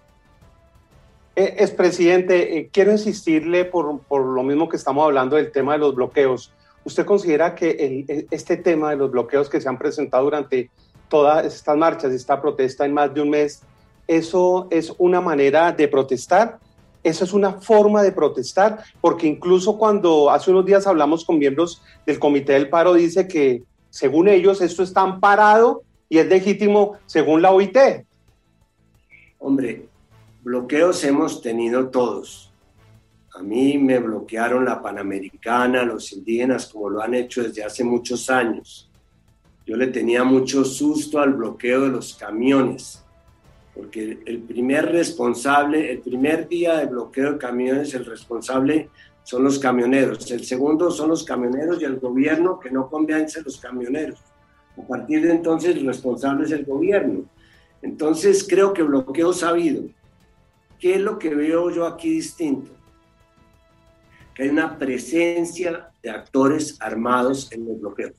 Eh, 1.35 1.55
es 1.57 1.71
presidente, 1.71 2.57
eh, 2.57 2.69
quiero 2.71 2.91
insistirle 2.91 3.65
por, 3.65 3.99
por, 4.01 4.23
lo 4.23 4.43
mismo 4.43 4.69
que 4.69 4.77
estamos 4.77 5.03
hablando 5.05 5.35
del 5.35 5.51
tema 5.51 5.73
de 5.73 5.79
los 5.79 5.95
bloqueos. 5.95 6.53
¿usted 6.85 7.05
considera 7.05 7.55
que 7.55 8.25
este 8.29 8.57
tema 8.57 8.91
de 8.91 8.97
los 8.97 9.11
bloqueos 9.11 9.49
que 9.49 9.61
se 9.61 9.69
han 9.69 9.77
presentado 9.77 10.25
durante 10.25 10.69
todas 11.09 11.45
estas 11.45 11.77
marchas, 11.77 12.11
esta 12.11 12.41
protesta 12.41 12.85
en 12.85 12.93
más 12.93 13.13
de 13.13 13.21
un 13.21 13.29
mes, 13.29 13.61
eso 14.07 14.67
es 14.69 14.93
una 14.97 15.21
manera 15.21 15.71
de 15.71 15.87
protestar? 15.87 16.59
¿Eso 17.03 17.25
es 17.25 17.33
una 17.33 17.53
forma 17.53 18.01
de 18.01 18.11
protestar? 18.11 18.83
Porque 19.01 19.27
incluso 19.27 19.77
cuando 19.77 20.29
hace 20.29 20.51
unos 20.51 20.65
días 20.65 20.87
hablamos 20.87 21.25
con 21.25 21.37
miembros 21.37 21.81
del 22.05 22.19
Comité 22.19 22.53
del 22.53 22.69
Paro, 22.69 22.93
dice 22.93 23.27
que 23.27 23.63
según 23.89 24.27
ellos 24.27 24.61
esto 24.61 24.83
está 24.83 25.01
amparado 25.01 25.83
y 26.09 26.17
es 26.17 26.27
legítimo 26.27 26.93
según 27.05 27.41
la 27.41 27.51
OIT. 27.51 27.77
Hombre, 29.39 29.85
bloqueos 30.43 31.03
hemos 31.05 31.41
tenido 31.41 31.89
todos. 31.89 32.51
A 33.35 33.41
mí 33.41 33.77
me 33.77 33.99
bloquearon 33.99 34.65
la 34.65 34.81
Panamericana, 34.81 35.83
los 35.83 36.11
indígenas, 36.11 36.67
como 36.67 36.89
lo 36.89 37.01
han 37.01 37.13
hecho 37.13 37.41
desde 37.41 37.63
hace 37.63 37.83
muchos 37.83 38.29
años. 38.29 38.89
Yo 39.65 39.77
le 39.77 39.87
tenía 39.87 40.23
mucho 40.23 40.65
susto 40.65 41.19
al 41.19 41.33
bloqueo 41.33 41.81
de 41.83 41.89
los 41.89 42.15
camiones, 42.15 43.03
porque 43.73 44.19
el 44.25 44.39
primer 44.41 44.91
responsable, 44.91 45.89
el 45.89 45.99
primer 45.99 46.47
día 46.47 46.77
de 46.77 46.85
bloqueo 46.87 47.33
de 47.33 47.37
camiones, 47.37 47.93
el 47.93 48.05
responsable 48.05 48.89
son 49.23 49.45
los 49.45 49.57
camioneros. 49.57 50.29
El 50.29 50.43
segundo 50.43 50.91
son 50.91 51.09
los 51.09 51.23
camioneros 51.23 51.81
y 51.81 51.85
el 51.85 51.99
gobierno 51.99 52.59
que 52.59 52.69
no 52.69 52.89
convence 52.89 53.39
a 53.39 53.43
los 53.43 53.57
camioneros. 53.57 54.19
A 54.77 54.85
partir 54.85 55.21
de 55.21 55.31
entonces 55.31 55.77
el 55.77 55.85
responsable 55.85 56.45
es 56.45 56.51
el 56.51 56.65
gobierno. 56.65 57.23
Entonces 57.81 58.45
creo 58.47 58.73
que 58.73 58.83
bloqueos 58.83 59.41
ha 59.43 59.49
habido. 59.49 59.83
¿Qué 60.79 60.95
es 60.95 61.01
lo 61.01 61.17
que 61.17 61.33
veo 61.33 61.69
yo 61.69 61.85
aquí 61.85 62.09
distinto? 62.09 62.71
Que 64.33 64.43
hay 64.43 64.49
una 64.49 64.77
presencia 64.77 65.89
de 66.01 66.09
actores 66.09 66.77
armados 66.81 67.51
en 67.51 67.67
los 67.67 67.79
bloqueos. 67.79 68.13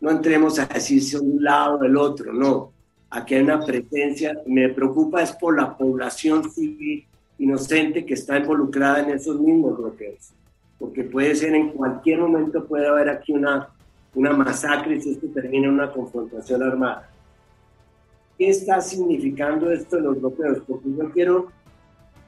No 0.00 0.10
entremos 0.10 0.58
a 0.58 0.66
decir 0.66 1.02
si 1.02 1.16
un 1.16 1.42
lado 1.42 1.78
o 1.78 1.84
el 1.84 1.96
otro, 1.96 2.32
no. 2.32 2.72
Aquí 3.10 3.34
hay 3.34 3.42
una 3.42 3.64
presencia, 3.64 4.34
me 4.46 4.68
preocupa 4.68 5.22
es 5.22 5.32
por 5.32 5.56
la 5.56 5.76
población 5.76 6.50
civil 6.50 7.06
inocente 7.38 8.04
que 8.04 8.14
está 8.14 8.38
involucrada 8.38 9.00
en 9.00 9.10
esos 9.10 9.40
mismos 9.40 9.76
bloqueos. 9.78 10.32
Porque 10.78 11.04
puede 11.04 11.34
ser 11.34 11.54
en 11.54 11.70
cualquier 11.70 12.20
momento, 12.20 12.66
puede 12.66 12.86
haber 12.86 13.08
aquí 13.08 13.32
una, 13.32 13.68
una 14.14 14.32
masacre 14.32 15.00
si 15.00 15.12
esto 15.12 15.26
termina 15.28 15.68
en 15.68 15.74
una 15.74 15.92
confrontación 15.92 16.62
armada. 16.62 17.08
¿Qué 18.38 18.48
está 18.50 18.80
significando 18.80 19.70
esto 19.70 19.96
de 19.96 20.02
los 20.02 20.20
bloqueos? 20.20 20.58
Porque 20.66 20.88
yo 20.96 21.10
quiero, 21.10 21.52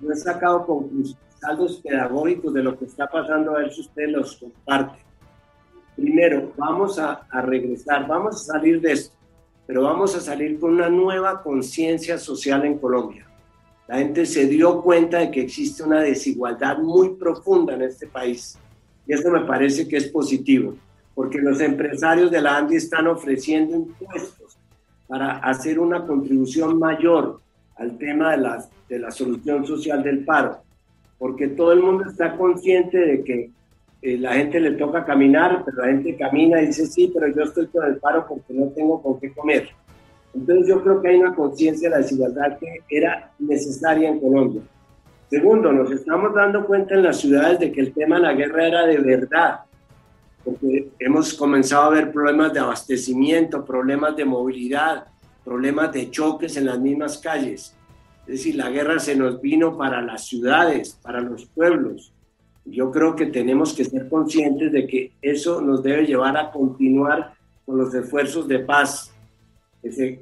no 0.01 0.13
he 0.13 0.17
sacado 0.17 0.67
conclusiones, 0.67 1.17
saldos 1.41 1.81
pedagógicos 1.83 2.53
de 2.53 2.63
lo 2.63 2.79
que 2.79 2.85
está 2.87 3.07
pasando, 3.07 3.57
a 3.57 3.61
ver 3.61 3.73
si 3.73 3.83
usted 3.83 4.09
los 4.09 4.37
comparte. 4.37 4.99
Primero, 5.97 6.53
vamos 6.57 6.99
a, 6.99 7.27
a 7.31 7.43
regresar, 7.43 8.07
vamos 8.07 8.37
a 8.37 8.53
salir 8.53 8.81
de 8.81 8.93
esto, 8.93 9.17
pero 9.67 9.83
vamos 9.83 10.15
a 10.15 10.21
salir 10.21 10.59
con 10.59 10.73
una 10.73 10.89
nueva 10.89 11.43
conciencia 11.43 12.19
social 12.19 12.65
en 12.65 12.79
Colombia 12.79 13.29
la 13.89 13.97
gente 13.97 14.27
se 14.27 14.47
dio 14.47 14.83
cuenta 14.83 15.19
de 15.19 15.31
que 15.31 15.41
existe 15.41 15.83
una 15.83 16.01
desigualdad 16.01 16.79
muy 16.79 17.15
profunda 17.15 17.73
en 17.73 17.83
este 17.83 18.07
país. 18.07 18.59
Y 19.07 19.15
eso 19.15 19.31
me 19.31 19.41
parece 19.41 19.89
que 19.89 19.97
es 19.97 20.09
positivo, 20.09 20.77
porque 21.15 21.39
los 21.39 21.59
empresarios 21.61 22.31
de 22.31 22.43
la 22.43 22.59
ANDI 22.59 22.77
están 22.77 23.09
ofreciendo 23.09 23.77
impuestos 23.77 24.59
para 25.07 25.39
hacer 25.39 25.81
una 25.81 26.07
contribución 26.07 26.79
mayor 26.79 27.41
al 27.79 27.97
tema 27.97 28.33
de 28.33 28.39
la, 28.39 28.65
de 28.89 28.99
la 28.99 29.11
solución 29.11 29.67
social 29.67 30.03
del 30.03 30.25
paro, 30.25 30.59
porque 31.19 31.49
todo 31.49 31.73
el 31.73 31.81
mundo 31.81 32.05
está 32.09 32.37
consciente 32.37 32.99
de 32.99 33.25
que 33.25 33.51
eh, 34.03 34.19
la 34.19 34.35
gente 34.35 34.61
le 34.61 34.73
toca 34.73 35.05
caminar, 35.05 35.63
pero 35.65 35.79
la 35.79 35.89
gente 35.89 36.17
camina 36.17 36.61
y 36.61 36.67
dice, 36.67 36.87
sí, 36.87 37.11
pero 37.13 37.29
yo 37.35 37.43
estoy 37.43 37.67
con 37.69 37.87
el 37.87 37.97
paro 37.99 38.27
porque 38.29 38.53
no 38.53 38.67
tengo 38.69 39.03
con 39.03 39.19
qué 39.19 39.33
comer. 39.33 39.69
Entonces 40.35 40.69
yo 40.69 40.83
creo 40.83 41.01
que 41.01 41.09
hay 41.09 41.17
una 41.17 41.35
conciencia 41.35 41.89
de 41.89 41.97
la 41.97 42.03
desigualdad 42.03 42.59
que 42.59 42.83
era 42.89 43.33
necesaria 43.39 44.09
en 44.09 44.21
Colombia. 44.21 44.63
Segundo, 45.31 45.73
nos 45.73 45.91
estamos 45.91 46.35
dando 46.35 46.67
cuenta 46.67 46.95
en 46.95 47.03
las 47.03 47.21
ciudades 47.21 47.59
de 47.59 47.73
que 47.73 47.81
el 47.81 47.93
tema 47.93 48.17
de 48.17 48.23
la 48.23 48.33
guerra 48.33 48.67
era 48.67 48.87
de 48.87 48.99
verdad, 48.99 49.61
porque 50.45 50.91
hemos 50.99 51.35
comenzado 51.35 51.85
a 51.85 51.91
ver 51.91 52.13
problemas 52.13 52.53
de 52.53 52.61
abastecimiento, 52.61 53.65
problemas 53.65 54.17
de 54.17 54.25
movilidad, 54.25 55.07
problemas 55.49 55.91
de 55.93 56.11
choques 56.11 56.59
en 56.59 56.67
las 56.67 56.79
mismas 56.79 57.17
calles. 57.17 57.75
Es 58.27 58.35
decir, 58.35 58.55
la 58.57 58.69
guerra 58.69 58.99
se 58.99 59.17
nos 59.17 59.41
vino 59.41 59.79
para 59.79 60.03
las 60.03 60.27
ciudades, 60.27 60.99
para 61.03 61.23
los 61.23 61.47
pueblos. 61.47 62.13
Yo 62.67 62.91
creo 62.91 63.17
que 63.17 63.25
tenemos 63.25 63.73
que 63.73 63.87
ser 63.87 64.11
conscientes 64.11 64.71
de 64.71 64.87
que 64.87 65.13
eso 65.23 65.63
nos 65.63 65.83
debe 65.83 66.05
llevar 66.05 66.37
a 66.37 66.51
continuar 66.51 67.33
con 67.65 67.79
los 67.79 67.95
esfuerzos 67.95 68.47
de 68.47 68.59
paz 68.59 69.11
que 69.81 69.91
se 69.91 70.21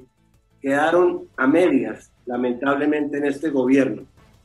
quedaron 0.63 1.25
a 1.37 1.49
medias, 1.49 2.13
lamentablemente, 2.25 3.19
en 3.19 3.25
este 3.25 3.51
gobierno. 3.51 4.03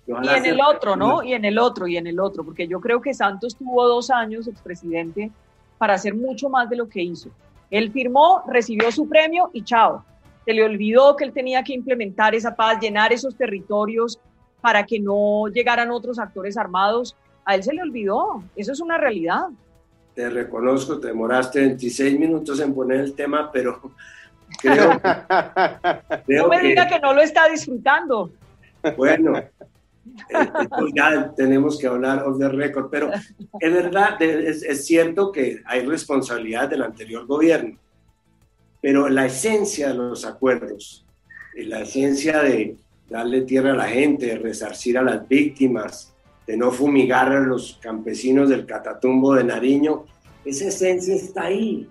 Y, 0.08 0.12
en 0.30 0.46
el 0.48 0.60
otro, 0.62 0.96
¿no? 0.96 1.22
Y 1.22 1.34
en 1.34 1.46
el 1.46 1.60
otro, 1.60 1.86
y 1.86 1.98
en 1.98 2.08
el 2.08 2.20
otro, 2.20 2.44
porque 2.44 2.67
yo 2.67 2.82
creo 2.82 3.00
que 3.00 3.13
Santos 3.13 3.56
tuvo 3.56 3.88
dos 3.88 4.10
años, 4.10 4.48
expresidente, 4.48 5.30
para 5.78 5.94
hacer 5.94 6.15
mucho 6.15 6.50
más 6.50 6.72
de 6.72 6.78
lo 6.78 6.89
que 6.89 7.04
hizo. 7.04 7.30
Él 7.70 7.91
firmó, 7.91 8.41
recibió 8.48 8.91
su 8.91 9.08
premio 9.08 9.52
y 9.54 9.62
chao. 9.62 10.06
Se 10.46 10.54
le 10.54 10.64
olvidó 10.64 11.16
que 11.16 11.26
él 11.26 11.34
tenía 11.34 11.64
que 11.64 11.74
implementar 11.74 12.34
esa 12.36 12.56
paz, 12.56 12.80
llenar 12.80 13.14
esos 13.14 13.36
territorios 13.36 14.20
para 14.60 14.86
que 14.86 15.00
no 15.00 15.48
llegaran 15.48 15.92
otros 15.92 16.20
actores 16.20 16.58
armados. 16.58 17.16
A 17.46 17.56
él 17.56 17.64
se 17.64 17.74
le 17.74 17.82
olvidó. 17.82 18.44
Eso 18.56 18.72
es 18.72 18.80
una 18.80 18.98
realidad. 18.98 19.48
Te 20.16 20.30
reconozco, 20.30 21.00
te 21.00 21.08
demoraste 21.08 21.60
26 21.62 22.20
minutos 22.20 22.60
en 22.60 22.74
poner 22.74 23.00
el 23.00 23.14
tema, 23.14 23.52
pero 23.52 23.82
Creo, 24.62 25.02
no 26.28 26.48
me 26.48 26.62
diga 26.62 26.88
que 26.88 27.00
no 27.00 27.14
lo 27.14 27.22
está 27.22 27.48
disfrutando. 27.50 28.32
Bueno, 28.98 29.38
eh, 29.38 29.50
ya 30.96 31.32
tenemos 31.36 31.80
que 31.80 31.88
hablar 31.88 32.24
of 32.24 32.40
the 32.40 32.50
record, 32.50 32.90
pero 32.90 33.12
es 33.60 33.74
verdad, 33.74 34.22
es, 34.22 34.64
es, 34.64 34.86
cierto 34.86 35.32
que 35.32 35.62
hay 35.66 35.86
responsabilidad 35.86 36.70
del 36.70 36.84
anterior 36.84 37.26
gobierno, 37.26 37.78
pero 38.82 39.08
la 39.10 39.28
esencia 39.28 39.89
de 39.89 39.94
los 39.94 40.26
acuerdos, 40.26 41.06
la 41.56 41.82
esencia 41.82 42.41
de 42.41 42.78
darle 43.10 43.41
tierra 43.41 43.74
a 43.74 43.78
la 43.78 43.88
gente, 43.88 44.26
de 44.26 44.38
resarcir 44.38 44.98
a 44.98 45.04
las 45.04 45.28
víctimas, 45.28 46.13
de 46.48 46.58
no 46.58 46.72
fumigar 46.72 47.32
a 47.32 47.39
los 47.39 47.78
campesinos 47.82 48.50
del 48.50 48.65
Catatumbo 48.65 49.36
de 49.36 49.44
Nariño, 49.44 50.06
esa 50.44 50.67
esencia 50.67 51.15
está 51.15 51.44
ahí. 51.44 51.88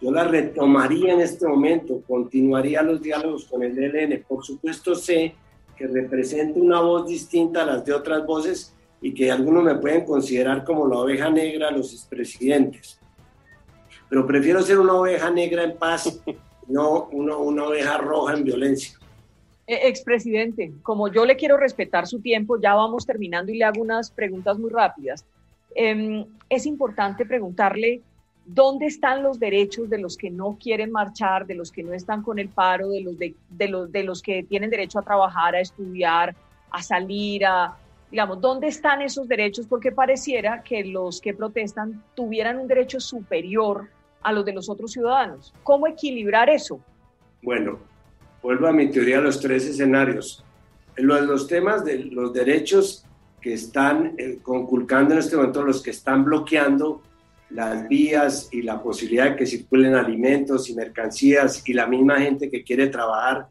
Yo 0.00 0.12
la 0.12 0.24
retomaría 0.24 1.14
en 1.14 1.20
este 1.20 1.48
momento, 1.48 2.02
continuaría 2.06 2.82
los 2.82 3.02
diálogos 3.02 3.46
con 3.46 3.64
el 3.64 3.76
ELN. 3.76 4.24
Por 4.28 4.44
supuesto 4.44 4.94
sé 4.94 5.34
que 5.76 5.88
representa 5.88 6.60
una 6.60 6.80
voz 6.80 7.08
distinta 7.08 7.62
a 7.62 7.66
las 7.66 7.84
de 7.84 7.92
otras 7.92 8.24
voces 8.24 8.74
y 9.00 9.12
que 9.12 9.30
algunos 9.30 9.64
me 9.64 9.74
pueden 9.76 10.04
considerar 10.04 10.64
como 10.64 10.86
la 10.86 10.98
oveja 10.98 11.30
negra 11.30 11.68
a 11.68 11.72
los 11.72 11.92
expresidentes. 11.92 13.00
Pero 14.08 14.26
prefiero 14.26 14.62
ser 14.62 14.78
una 14.78 14.94
oveja 14.94 15.30
negra 15.30 15.64
en 15.64 15.76
paz, 15.76 16.20
no 16.66 17.08
una, 17.12 17.36
una 17.36 17.64
oveja 17.64 17.98
roja 17.98 18.34
en 18.34 18.44
violencia. 18.44 18.98
Eh, 19.66 19.80
expresidente, 19.88 20.72
como 20.82 21.08
yo 21.08 21.26
le 21.26 21.36
quiero 21.36 21.56
respetar 21.56 22.06
su 22.06 22.20
tiempo, 22.20 22.58
ya 22.60 22.74
vamos 22.74 23.04
terminando 23.04 23.52
y 23.52 23.58
le 23.58 23.64
hago 23.64 23.82
unas 23.82 24.10
preguntas 24.10 24.58
muy 24.58 24.70
rápidas. 24.70 25.24
Em, 25.74 26.24
es 26.48 26.64
importante 26.64 27.26
preguntarle 27.26 28.02
¿Dónde 28.50 28.86
están 28.86 29.22
los 29.22 29.38
derechos 29.38 29.90
de 29.90 29.98
los 29.98 30.16
que 30.16 30.30
no 30.30 30.56
quieren 30.58 30.90
marchar, 30.90 31.46
de 31.46 31.54
los 31.54 31.70
que 31.70 31.82
no 31.82 31.92
están 31.92 32.22
con 32.22 32.38
el 32.38 32.48
paro, 32.48 32.88
de 32.88 33.02
los, 33.02 33.18
de, 33.18 33.68
los, 33.68 33.92
de 33.92 34.02
los 34.04 34.22
que 34.22 34.42
tienen 34.42 34.70
derecho 34.70 34.98
a 34.98 35.02
trabajar, 35.02 35.54
a 35.54 35.60
estudiar, 35.60 36.34
a 36.70 36.82
salir, 36.82 37.44
a, 37.44 37.76
digamos, 38.10 38.40
¿dónde 38.40 38.68
están 38.68 39.02
esos 39.02 39.28
derechos? 39.28 39.66
Porque 39.66 39.92
pareciera 39.92 40.62
que 40.62 40.82
los 40.82 41.20
que 41.20 41.34
protestan 41.34 42.02
tuvieran 42.14 42.58
un 42.58 42.68
derecho 42.68 43.00
superior 43.00 43.90
a 44.22 44.32
los 44.32 44.44
de 44.44 44.52
los 44.52 44.68
otros 44.68 44.92
ciudadanos. 44.92 45.54
¿Cómo 45.62 45.86
equilibrar 45.86 46.50
eso? 46.50 46.80
Bueno, 47.42 47.78
vuelvo 48.42 48.66
a 48.66 48.72
mi 48.72 48.90
teoría 48.90 49.16
de 49.16 49.22
los 49.22 49.40
tres 49.40 49.66
escenarios. 49.66 50.44
Los, 50.96 51.22
los 51.22 51.46
temas 51.46 51.84
de 51.84 51.98
los 52.04 52.32
derechos 52.32 53.04
que 53.40 53.54
están 53.54 54.14
eh, 54.18 54.38
conculcando 54.42 55.14
en 55.14 55.20
este 55.20 55.36
momento, 55.36 55.62
los 55.62 55.82
que 55.82 55.90
están 55.90 56.24
bloqueando 56.24 57.02
las 57.50 57.88
vías 57.88 58.48
y 58.52 58.62
la 58.62 58.82
posibilidad 58.82 59.30
de 59.30 59.36
que 59.36 59.46
circulen 59.46 59.94
alimentos 59.94 60.68
y 60.68 60.74
mercancías 60.74 61.66
y 61.66 61.72
la 61.72 61.86
misma 61.86 62.18
gente 62.18 62.50
que 62.50 62.62
quiere 62.62 62.88
trabajar, 62.88 63.48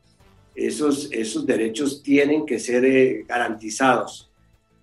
esos, 0.55 1.11
esos 1.11 1.45
derechos 1.45 2.03
tienen 2.03 2.45
que 2.45 2.59
ser 2.59 2.83
eh, 2.85 3.25
garantizados. 3.27 4.31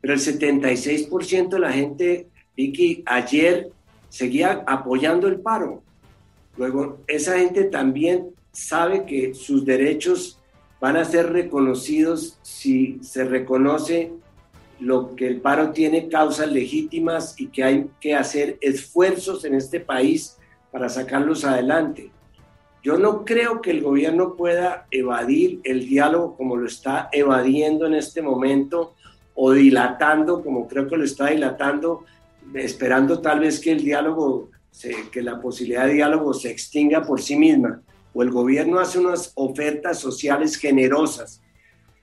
Pero 0.01 0.15
el 0.15 0.21
76% 0.21 1.49
de 1.49 1.59
la 1.59 1.73
gente, 1.73 2.29
Vicky, 2.57 3.03
ayer 3.07 3.71
seguía 4.15 4.63
apoyando 4.69 5.27
el 5.27 5.41
paro. 5.41 5.83
Luego, 6.57 7.01
esa 7.09 7.37
gente 7.37 7.65
también 7.65 8.31
sabe 8.53 9.07
que 9.07 9.35
sus 9.35 9.65
derechos 9.65 10.39
van 10.81 10.97
a 10.97 11.05
ser 11.05 11.33
reconocidos 11.33 12.39
si 12.43 13.01
se 13.03 13.25
reconoce 13.25 14.13
lo 14.79 15.17
que 15.17 15.27
el 15.27 15.41
paro 15.41 15.73
tiene 15.73 16.09
causas 16.09 16.53
legítimas 16.53 17.35
y 17.41 17.49
que 17.49 17.65
hay 17.65 17.91
que 18.01 18.15
hacer 18.15 18.57
esfuerzos 18.61 19.45
en 19.45 19.57
este 19.57 19.81
país 19.81 20.39
para 20.71 20.89
sacarlos 20.89 21.45
adelante. 21.45 22.13
Yo 22.85 22.99
no 22.99 23.25
creo 23.25 23.61
que 23.61 23.73
el 23.73 23.83
gobierno 23.83 24.37
pueda 24.37 24.87
evadir 24.93 25.61
el 25.65 25.89
diálogo 25.89 26.37
como 26.37 26.55
lo 26.55 26.69
está 26.69 27.09
evadiendo 27.11 27.87
en 27.87 27.95
este 27.95 28.23
momento 28.23 28.95
o 29.35 29.51
dilatando 29.51 30.41
como 30.41 30.69
creo 30.69 30.87
que 30.87 30.97
lo 30.97 31.03
está 31.03 31.31
dilatando, 31.31 32.05
esperando 32.53 33.21
tal 33.21 33.41
vez 33.41 33.59
que 33.59 33.73
el 33.73 33.83
diálogo, 33.83 34.51
que 35.11 35.23
la 35.23 35.41
posibilidad 35.41 35.87
de 35.87 35.95
diálogo 35.95 36.35
se 36.35 36.51
extinga 36.51 37.03
por 37.03 37.23
sí 37.23 37.37
misma. 37.37 37.81
O 38.13 38.23
el 38.23 38.31
gobierno 38.31 38.79
hace 38.79 38.99
unas 38.99 39.33
ofertas 39.35 39.99
sociales 39.99 40.57
generosas 40.57 41.41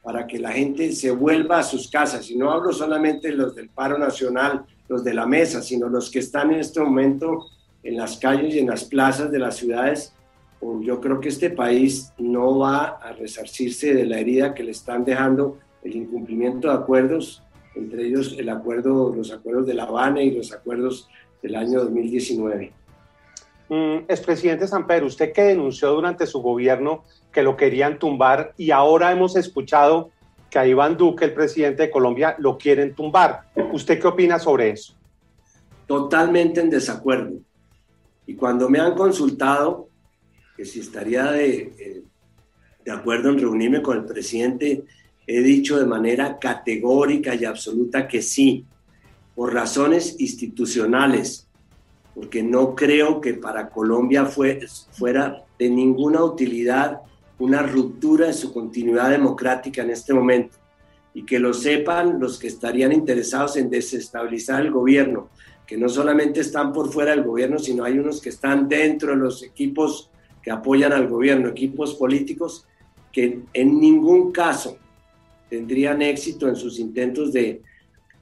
para 0.01 0.25
que 0.25 0.39
la 0.39 0.51
gente 0.51 0.91
se 0.93 1.11
vuelva 1.11 1.59
a 1.59 1.63
sus 1.63 1.89
casas. 1.89 2.29
Y 2.29 2.37
no 2.37 2.51
hablo 2.51 2.73
solamente 2.73 3.29
de 3.29 3.35
los 3.35 3.55
del 3.55 3.69
paro 3.69 3.97
nacional, 3.97 4.65
los 4.87 5.03
de 5.03 5.13
la 5.13 5.25
mesa, 5.25 5.61
sino 5.61 5.87
los 5.87 6.09
que 6.09 6.19
están 6.19 6.51
en 6.51 6.59
este 6.59 6.81
momento 6.81 7.45
en 7.83 7.97
las 7.97 8.17
calles 8.17 8.55
y 8.55 8.59
en 8.59 8.67
las 8.67 8.83
plazas 8.83 9.31
de 9.31 9.39
las 9.39 9.57
ciudades. 9.57 10.13
Yo 10.81 11.01
creo 11.01 11.19
que 11.19 11.29
este 11.29 11.49
país 11.49 12.13
no 12.17 12.59
va 12.59 12.99
a 13.01 13.13
resarcirse 13.13 13.93
de 13.93 14.05
la 14.05 14.19
herida 14.19 14.53
que 14.53 14.63
le 14.63 14.71
están 14.71 15.05
dejando 15.05 15.57
el 15.83 15.95
incumplimiento 15.95 16.67
de 16.67 16.75
acuerdos, 16.75 17.41
entre 17.75 18.07
ellos 18.07 18.35
el 18.37 18.49
acuerdo, 18.49 19.13
los 19.15 19.31
acuerdos 19.31 19.67
de 19.67 19.73
La 19.73 19.83
Habana 19.83 20.21
y 20.21 20.31
los 20.31 20.51
acuerdos 20.51 21.09
del 21.41 21.55
año 21.55 21.79
2019. 21.83 22.73
Mm, 23.69 24.03
expresidente 24.09 24.65
Pedro, 24.87 25.05
usted 25.05 25.31
que 25.31 25.43
denunció 25.43 25.91
durante 25.93 26.27
su 26.27 26.41
gobierno 26.41 27.05
que 27.31 27.41
lo 27.41 27.55
querían 27.55 27.99
tumbar 27.99 28.53
y 28.57 28.71
ahora 28.71 29.11
hemos 29.11 29.35
escuchado 29.35 30.11
que 30.49 30.59
a 30.59 30.67
Iván 30.67 30.97
Duque, 30.97 31.23
el 31.23 31.33
presidente 31.33 31.83
de 31.83 31.89
Colombia, 31.89 32.35
lo 32.37 32.57
quieren 32.57 32.93
tumbar. 32.93 33.43
¿Usted 33.71 33.99
qué 34.01 34.07
opina 34.07 34.37
sobre 34.37 34.71
eso? 34.71 34.93
Totalmente 35.87 36.59
en 36.59 36.69
desacuerdo. 36.69 37.37
Y 38.27 38.35
cuando 38.35 38.69
me 38.69 38.79
han 38.79 38.93
consultado 38.93 39.87
que 40.57 40.65
si 40.65 40.81
estaría 40.81 41.31
de, 41.31 41.55
eh, 41.79 42.03
de 42.83 42.91
acuerdo 42.91 43.29
en 43.29 43.39
reunirme 43.39 43.81
con 43.81 43.97
el 43.97 44.03
presidente, 44.03 44.83
he 45.37 45.41
dicho 45.41 45.79
de 45.79 45.85
manera 45.85 46.37
categórica 46.37 47.33
y 47.35 47.45
absoluta 47.45 48.05
que 48.07 48.21
sí, 48.21 48.65
por 49.33 49.53
razones 49.53 50.17
institucionales, 50.19 51.47
porque 52.13 52.43
no 52.43 52.75
creo 52.75 53.21
que 53.21 53.35
para 53.35 53.69
Colombia 53.69 54.25
fue, 54.25 54.59
fuera 54.91 55.45
de 55.57 55.69
ninguna 55.69 56.21
utilidad 56.23 56.99
una 57.39 57.63
ruptura 57.63 58.27
en 58.27 58.33
su 58.33 58.53
continuidad 58.53 59.09
democrática 59.09 59.81
en 59.81 59.91
este 59.91 60.13
momento. 60.13 60.57
Y 61.13 61.23
que 61.23 61.39
lo 61.39 61.53
sepan 61.53 62.19
los 62.19 62.37
que 62.37 62.47
estarían 62.47 62.91
interesados 62.91 63.57
en 63.57 63.69
desestabilizar 63.69 64.61
el 64.61 64.71
gobierno, 64.71 65.29
que 65.65 65.77
no 65.77 65.87
solamente 65.87 66.41
están 66.41 66.73
por 66.73 66.91
fuera 66.91 67.11
del 67.11 67.23
gobierno, 67.23 67.57
sino 67.57 67.85
hay 67.85 67.97
unos 67.97 68.21
que 68.21 68.29
están 68.29 68.67
dentro 68.67 69.11
de 69.11 69.17
los 69.17 69.43
equipos 69.43 70.09
que 70.43 70.51
apoyan 70.51 70.91
al 70.91 71.07
gobierno, 71.07 71.47
equipos 71.47 71.95
políticos, 71.95 72.67
que 73.11 73.39
en 73.53 73.79
ningún 73.79 74.31
caso 74.31 74.77
tendrían 75.51 76.01
éxito 76.01 76.47
en 76.47 76.55
sus 76.55 76.79
intentos 76.79 77.33
de 77.33 77.61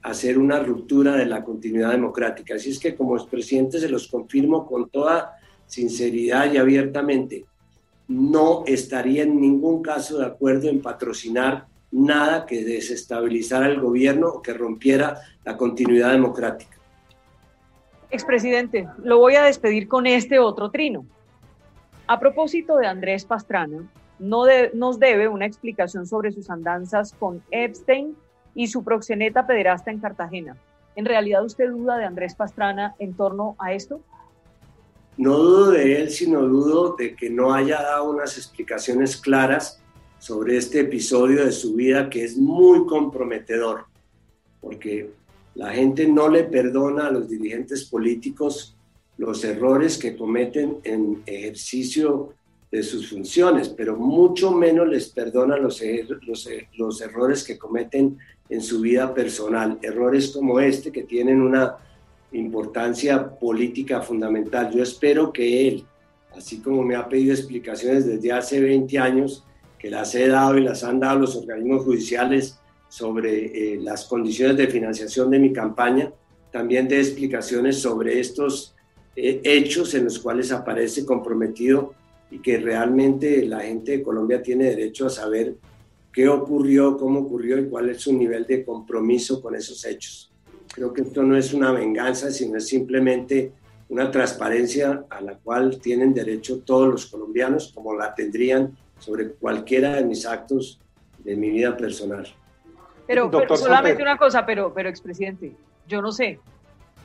hacer 0.02 0.36
una 0.36 0.58
ruptura 0.58 1.14
de 1.14 1.26
la 1.26 1.44
continuidad 1.44 1.92
democrática. 1.92 2.56
Así 2.56 2.70
es 2.70 2.80
que 2.80 2.96
como 2.96 3.16
expresidente 3.16 3.78
se 3.78 3.88
los 3.88 4.08
confirmo 4.08 4.66
con 4.66 4.90
toda 4.90 5.36
sinceridad 5.64 6.52
y 6.52 6.56
abiertamente, 6.56 7.44
no 8.08 8.64
estaría 8.66 9.22
en 9.22 9.40
ningún 9.40 9.80
caso 9.80 10.18
de 10.18 10.26
acuerdo 10.26 10.68
en 10.68 10.82
patrocinar 10.82 11.66
nada 11.92 12.46
que 12.46 12.64
desestabilizara 12.64 13.66
el 13.66 13.80
gobierno 13.80 14.26
o 14.26 14.42
que 14.42 14.52
rompiera 14.52 15.20
la 15.44 15.56
continuidad 15.56 16.10
democrática. 16.10 16.78
Expresidente, 18.10 18.88
lo 19.04 19.18
voy 19.18 19.36
a 19.36 19.44
despedir 19.44 19.86
con 19.86 20.08
este 20.08 20.40
otro 20.40 20.72
trino. 20.72 21.06
A 22.08 22.18
propósito 22.18 22.76
de 22.76 22.88
Andrés 22.88 23.24
Pastrana, 23.24 23.88
no 24.20 24.44
nos 24.74 25.00
debe 25.00 25.26
una 25.26 25.46
explicación 25.46 26.06
sobre 26.06 26.30
sus 26.30 26.50
andanzas 26.50 27.14
con 27.18 27.42
Epstein 27.50 28.14
y 28.54 28.68
su 28.68 28.84
proxeneta 28.84 29.46
pederasta 29.46 29.90
en 29.90 29.98
Cartagena. 29.98 30.56
¿En 30.94 31.06
realidad 31.06 31.44
usted 31.44 31.70
duda 31.70 31.96
de 31.96 32.04
Andrés 32.04 32.34
Pastrana 32.34 32.94
en 32.98 33.14
torno 33.14 33.56
a 33.58 33.72
esto? 33.72 34.00
No 35.16 35.38
dudo 35.38 35.70
de 35.70 36.00
él, 36.00 36.10
sino 36.10 36.42
dudo 36.42 36.94
de 36.96 37.16
que 37.16 37.30
no 37.30 37.52
haya 37.52 37.80
dado 37.80 38.10
unas 38.10 38.36
explicaciones 38.36 39.16
claras 39.16 39.82
sobre 40.18 40.58
este 40.58 40.80
episodio 40.80 41.44
de 41.44 41.52
su 41.52 41.74
vida 41.74 42.10
que 42.10 42.24
es 42.24 42.36
muy 42.36 42.86
comprometedor, 42.86 43.86
porque 44.60 45.10
la 45.54 45.72
gente 45.72 46.06
no 46.06 46.28
le 46.28 46.44
perdona 46.44 47.06
a 47.06 47.10
los 47.10 47.28
dirigentes 47.28 47.84
políticos 47.84 48.76
los 49.16 49.44
errores 49.44 49.98
que 49.98 50.16
cometen 50.16 50.78
en 50.84 51.22
ejercicio 51.26 52.34
de 52.70 52.82
sus 52.82 53.10
funciones, 53.10 53.68
pero 53.68 53.96
mucho 53.96 54.52
menos 54.52 54.88
les 54.88 55.08
perdona 55.08 55.56
los, 55.56 55.82
los, 56.22 56.48
los 56.76 57.00
errores 57.00 57.42
que 57.42 57.58
cometen 57.58 58.18
en 58.48 58.60
su 58.60 58.80
vida 58.80 59.12
personal, 59.12 59.78
errores 59.82 60.28
como 60.28 60.60
este 60.60 60.92
que 60.92 61.02
tienen 61.02 61.40
una 61.40 61.76
importancia 62.32 63.28
política 63.38 64.00
fundamental. 64.02 64.70
Yo 64.72 64.82
espero 64.82 65.32
que 65.32 65.68
él, 65.68 65.84
así 66.36 66.60
como 66.60 66.82
me 66.82 66.94
ha 66.94 67.08
pedido 67.08 67.32
explicaciones 67.32 68.06
desde 68.06 68.32
hace 68.32 68.60
20 68.60 68.98
años, 68.98 69.44
que 69.78 69.90
las 69.90 70.14
he 70.14 70.28
dado 70.28 70.58
y 70.58 70.62
las 70.62 70.84
han 70.84 71.00
dado 71.00 71.20
los 71.20 71.34
organismos 71.36 71.84
judiciales 71.84 72.58
sobre 72.88 73.46
eh, 73.74 73.78
las 73.80 74.04
condiciones 74.04 74.56
de 74.56 74.66
financiación 74.66 75.30
de 75.30 75.38
mi 75.38 75.52
campaña, 75.52 76.12
también 76.52 76.86
de 76.86 76.98
explicaciones 76.98 77.78
sobre 77.78 78.20
estos 78.20 78.74
eh, 79.16 79.40
hechos 79.44 79.94
en 79.94 80.04
los 80.04 80.18
cuales 80.18 80.52
aparece 80.52 81.06
comprometido 81.06 81.94
y 82.30 82.38
que 82.38 82.58
realmente 82.58 83.44
la 83.44 83.60
gente 83.60 83.92
de 83.92 84.02
Colombia 84.02 84.42
tiene 84.42 84.64
derecho 84.64 85.06
a 85.06 85.10
saber 85.10 85.56
qué 86.12 86.28
ocurrió, 86.28 86.96
cómo 86.96 87.20
ocurrió 87.20 87.58
y 87.58 87.68
cuál 87.68 87.90
es 87.90 88.02
su 88.02 88.12
nivel 88.12 88.46
de 88.46 88.64
compromiso 88.64 89.42
con 89.42 89.54
esos 89.54 89.84
hechos. 89.84 90.32
Creo 90.72 90.92
que 90.92 91.02
esto 91.02 91.22
no 91.22 91.36
es 91.36 91.52
una 91.52 91.72
venganza, 91.72 92.30
sino 92.30 92.58
es 92.58 92.68
simplemente 92.68 93.52
una 93.88 94.10
transparencia 94.10 95.04
a 95.10 95.20
la 95.20 95.36
cual 95.36 95.80
tienen 95.80 96.14
derecho 96.14 96.60
todos 96.60 96.88
los 96.88 97.06
colombianos, 97.06 97.72
como 97.74 97.94
la 97.94 98.14
tendrían 98.14 98.76
sobre 98.98 99.32
cualquiera 99.32 99.96
de 99.96 100.04
mis 100.04 100.26
actos 100.26 100.80
de 101.18 101.36
mi 101.36 101.50
vida 101.50 101.76
personal. 101.76 102.26
Pero, 103.06 103.28
solamente 103.56 104.00
una 104.00 104.16
cosa, 104.16 104.46
pero, 104.46 104.72
pero 104.72 104.88
expresidente, 104.88 105.52
yo 105.88 106.00
no 106.00 106.12
sé, 106.12 106.38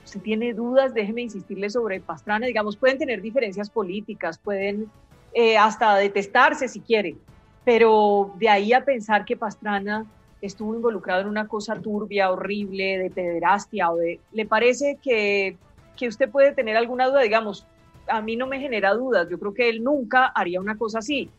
si 0.03 0.19
tiene 0.19 0.53
dudas, 0.53 0.93
déjeme 0.93 1.23
insistirle 1.23 1.71
sobre 1.71 1.99
Pastrana, 1.99 2.45
digamos, 2.45 2.77
pueden 2.77 2.99
tener 2.99 3.21
diferencias 3.21 3.71
políticas, 3.71 4.37
pueden 4.37 4.91
eh, 5.37 5.57
hasta 5.57 5.97
detestarse 5.97 6.69
si 6.69 6.79
quiere, 6.79 7.17
pero 7.65 8.31
de 8.37 8.47
ahí 8.47 8.71
a 8.71 8.85
pensar 8.85 9.25
que 9.25 9.35
Pastrana 9.35 10.05
estuvo 10.41 10.73
involucrado 10.73 11.19
en 11.19 11.27
una 11.27 11.45
cosa 11.45 11.75
turbia, 11.75 12.31
horrible, 12.31 12.97
de 12.97 13.09
pederastia, 13.09 13.91
o 13.91 13.97
de, 13.97 14.21
¿le 14.31 14.45
parece 14.45 14.97
que, 15.01 15.57
que 15.97 16.07
usted 16.07 16.29
puede 16.29 16.53
tener 16.53 16.77
alguna 16.77 17.07
duda? 17.07 17.19
Digamos, 17.19 17.67
a 18.07 18.21
mí 18.21 18.37
no 18.37 18.47
me 18.47 18.61
genera 18.61 18.93
dudas, 18.93 19.27
yo 19.29 19.37
creo 19.37 19.53
que 19.53 19.67
él 19.67 19.83
nunca 19.83 20.27
haría 20.27 20.61
una 20.61 20.77
cosa 20.77 20.99
así, 20.99 21.29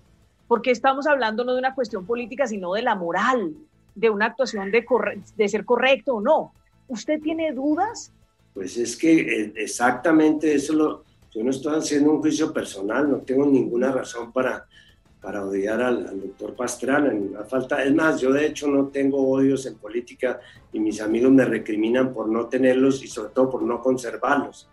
porque 0.47 0.73
estamos 0.73 1.07
hablando 1.07 1.43
no 1.43 1.55
de 1.55 1.59
una 1.59 1.75
cuestión 1.75 2.05
política, 2.05 2.47
sino 2.47 2.75
de 2.75 2.83
la 2.83 2.97
moral, 2.97 3.55
de 3.95 4.11
una 4.11 4.27
actuación 4.27 4.71
de, 4.71 5.49
ser 5.49 5.65
correcto 5.65 6.17
o 6.17 6.21
no. 6.21 6.53
¿Usted 6.87 7.19
tiene 7.23 7.53
dudas? 7.53 8.13
Pues 8.53 8.77
es 8.77 8.95
que 8.95 9.21
eh, 9.21 9.53
exactamente 9.57 10.55
eso 10.55 10.75
lo, 10.75 11.06
yo 11.37 11.44
no 11.44 11.51
estoy 11.51 11.77
haciendo 11.77 12.12
un 12.12 12.22
juicio 12.22 12.51
personal, 12.51 13.11
no 13.11 13.18
tengo 13.18 13.44
ninguna 13.44 13.92
razón 13.92 14.33
para, 14.33 14.66
para 15.20 15.44
odiar 15.44 15.83
al, 15.83 16.18
doctor 16.18 16.57
Pastrana. 16.57 17.12
Falta, 17.46 17.85
es 17.85 17.94
más, 17.94 18.22
yo 18.22 18.33
de 18.33 18.46
hecho 18.46 18.68
no 18.68 18.87
tengo 18.87 19.29
odios 19.29 19.66
en 19.66 19.75
política 19.75 20.40
y 20.72 20.81
mis 20.81 20.99
amigos 21.03 21.31
me 21.31 21.44
recriminan 21.44 22.14
por 22.14 22.31
no 22.31 22.46
tenerlos 22.46 23.05
y 23.05 23.09
sobre 23.09 23.35
todo 23.35 23.51
por 23.51 23.62
no 23.62 23.83
conservarlos. 23.83 24.66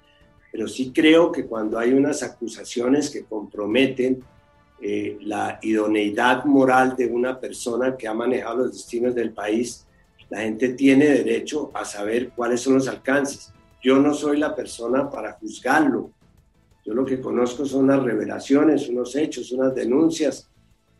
Pero 0.54 0.69
sí 0.69 0.93
creo 0.95 1.34
que 1.34 1.47
cuando 1.47 1.78
hay 1.78 1.91
unas 1.91 2.23
acusaciones 2.23 3.10
que 3.10 3.26
comprometen 3.26 4.23
eh, 4.82 5.17
la 5.19 5.60
idoneidad 5.62 6.45
moral 6.45 6.95
de 6.95 7.08
una 7.08 7.41
persona 7.41 7.97
que 7.97 8.08
ha 8.08 8.13
manejado 8.13 8.60
los 8.60 8.71
destinos 8.71 9.13
del 9.13 9.34
país, 9.34 9.86
la 10.30 10.39
gente 10.39 10.69
tiene 10.69 11.08
derecho 11.08 11.71
a 11.73 11.84
saber 11.84 12.30
cuáles 12.30 12.62
son 12.62 12.76
los 12.76 12.88
alcances. 12.88 13.52
Yo 13.82 13.99
no 13.99 14.13
soy 14.13 14.38
la 14.38 14.56
persona 14.56 15.10
para 15.10 15.34
juzgarlo, 15.34 16.12
yo 16.86 16.93
lo 16.93 17.06
que 17.06 17.22
conozco 17.22 17.65
son 17.65 17.86
unas 17.86 18.04
revelaciones, 18.04 18.89
unos 18.89 19.15
hechos, 19.15 19.52
unas 19.52 19.74
denuncias. 19.74 20.50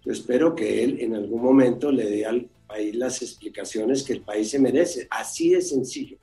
Yo 0.04 0.12
espero 0.12 0.56
que 0.56 0.84
él 0.84 0.98
en 1.02 1.16
algún 1.16 1.42
momento 1.42 1.92
le 1.92 2.10
dé 2.10 2.26
al 2.26 2.48
país 2.68 2.96
las 2.96 3.22
explicaciones 3.22 4.04
que 4.04 4.14
el 4.14 4.22
país 4.22 4.50
se 4.50 4.60
merece. 4.60 5.08
Así 5.10 5.50
de 5.50 5.62
sencillo. 5.62 6.18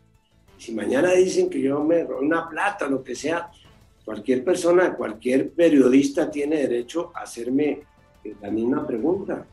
Si 0.57 0.73
mañana 0.73 1.12
dicen 1.12 1.49
que 1.51 1.61
yo 1.61 1.83
me 1.85 2.05
robé 2.05 2.27
una 2.27 2.49
plata, 2.49 2.88
lo 2.88 3.03
que 3.03 3.14
sea, 3.14 3.51
cualquier 4.05 4.44
persona, 4.44 4.94
cualquier 4.94 5.51
periodista 5.51 6.31
tiene 6.31 6.57
derecho 6.57 7.12
a 7.14 7.20
hacerme 7.23 7.83
la 8.40 8.51
misma 8.51 8.87
pregunta. 8.87 9.46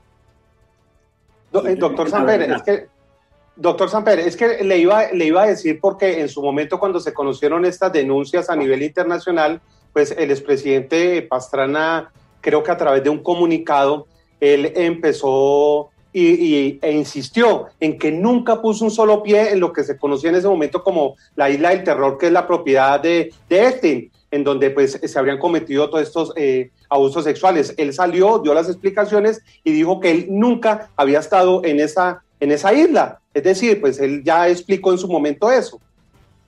Eh, 1.54 1.76
doctor 1.76 2.10
Samper, 2.10 2.42
es 2.42 2.62
que 2.62 2.88
Doctor 3.56 3.90
Samper, 3.90 4.20
es 4.20 4.38
que 4.38 4.64
le 4.64 4.78
iba, 4.78 5.12
le 5.12 5.26
iba 5.26 5.44
a 5.44 5.48
decir 5.48 5.80
porque 5.82 6.22
en 6.22 6.30
su 6.30 6.42
momento 6.42 6.80
cuando 6.80 7.00
se 7.00 7.14
conocieron 7.14 7.66
estas 7.66 7.92
denuncias 7.92 8.50
a 8.50 8.56
nivel 8.56 8.84
internacional, 8.84 9.62
pues 9.98 10.14
el 10.16 10.30
expresidente 10.30 11.24
Pastrana, 11.24 12.12
creo 12.40 12.62
que 12.62 12.70
a 12.70 12.78
través 12.78 13.04
de 13.04 13.10
un 13.10 13.24
comunicado, 13.24 14.06
él 14.40 14.72
empezó 14.76 15.90
y, 16.14 16.78
e 16.80 16.92
insistió 16.92 17.66
en 17.80 17.98
que 17.98 18.12
nunca 18.12 18.62
puso 18.62 18.86
un 18.86 18.92
solo 18.92 19.24
pie 19.24 19.54
en 19.54 19.60
lo 19.60 19.74
que 19.74 19.84
se 19.84 19.98
conocía 19.98 20.30
en 20.30 20.36
ese 20.36 20.48
momento 20.48 20.84
como 20.84 21.16
la 21.36 21.50
isla 21.50 21.72
del 21.72 21.84
terror, 21.84 22.20
que 22.20 22.28
es 22.28 22.32
la 22.32 22.46
propiedad 22.46 23.00
de, 23.00 23.34
de 23.50 23.68
Epstein, 23.68 24.12
en 24.30 24.44
donde 24.44 24.70
pues 24.70 25.00
se 25.04 25.18
habrían 25.18 25.40
cometido 25.40 25.90
todos 25.90 26.04
estos 26.04 26.32
eh, 26.36 26.70
abusos 26.90 27.24
sexuales. 27.24 27.74
Él 27.76 27.92
salió, 27.92 28.38
dio 28.38 28.54
las 28.54 28.70
explicaciones 28.70 29.42
y 29.64 29.72
dijo 29.72 30.00
que 30.00 30.12
él 30.12 30.28
nunca 30.30 30.92
había 30.96 31.18
estado 31.18 31.66
en 31.66 31.80
esa, 31.80 32.22
en 32.40 32.52
esa 32.52 32.72
isla. 32.72 33.20
Es 33.34 33.42
decir, 33.42 33.82
pues 33.82 34.00
él 34.00 34.22
ya 34.24 34.48
explicó 34.48 34.92
en 34.92 35.00
su 35.00 35.08
momento 35.08 35.50
eso. 35.50 35.82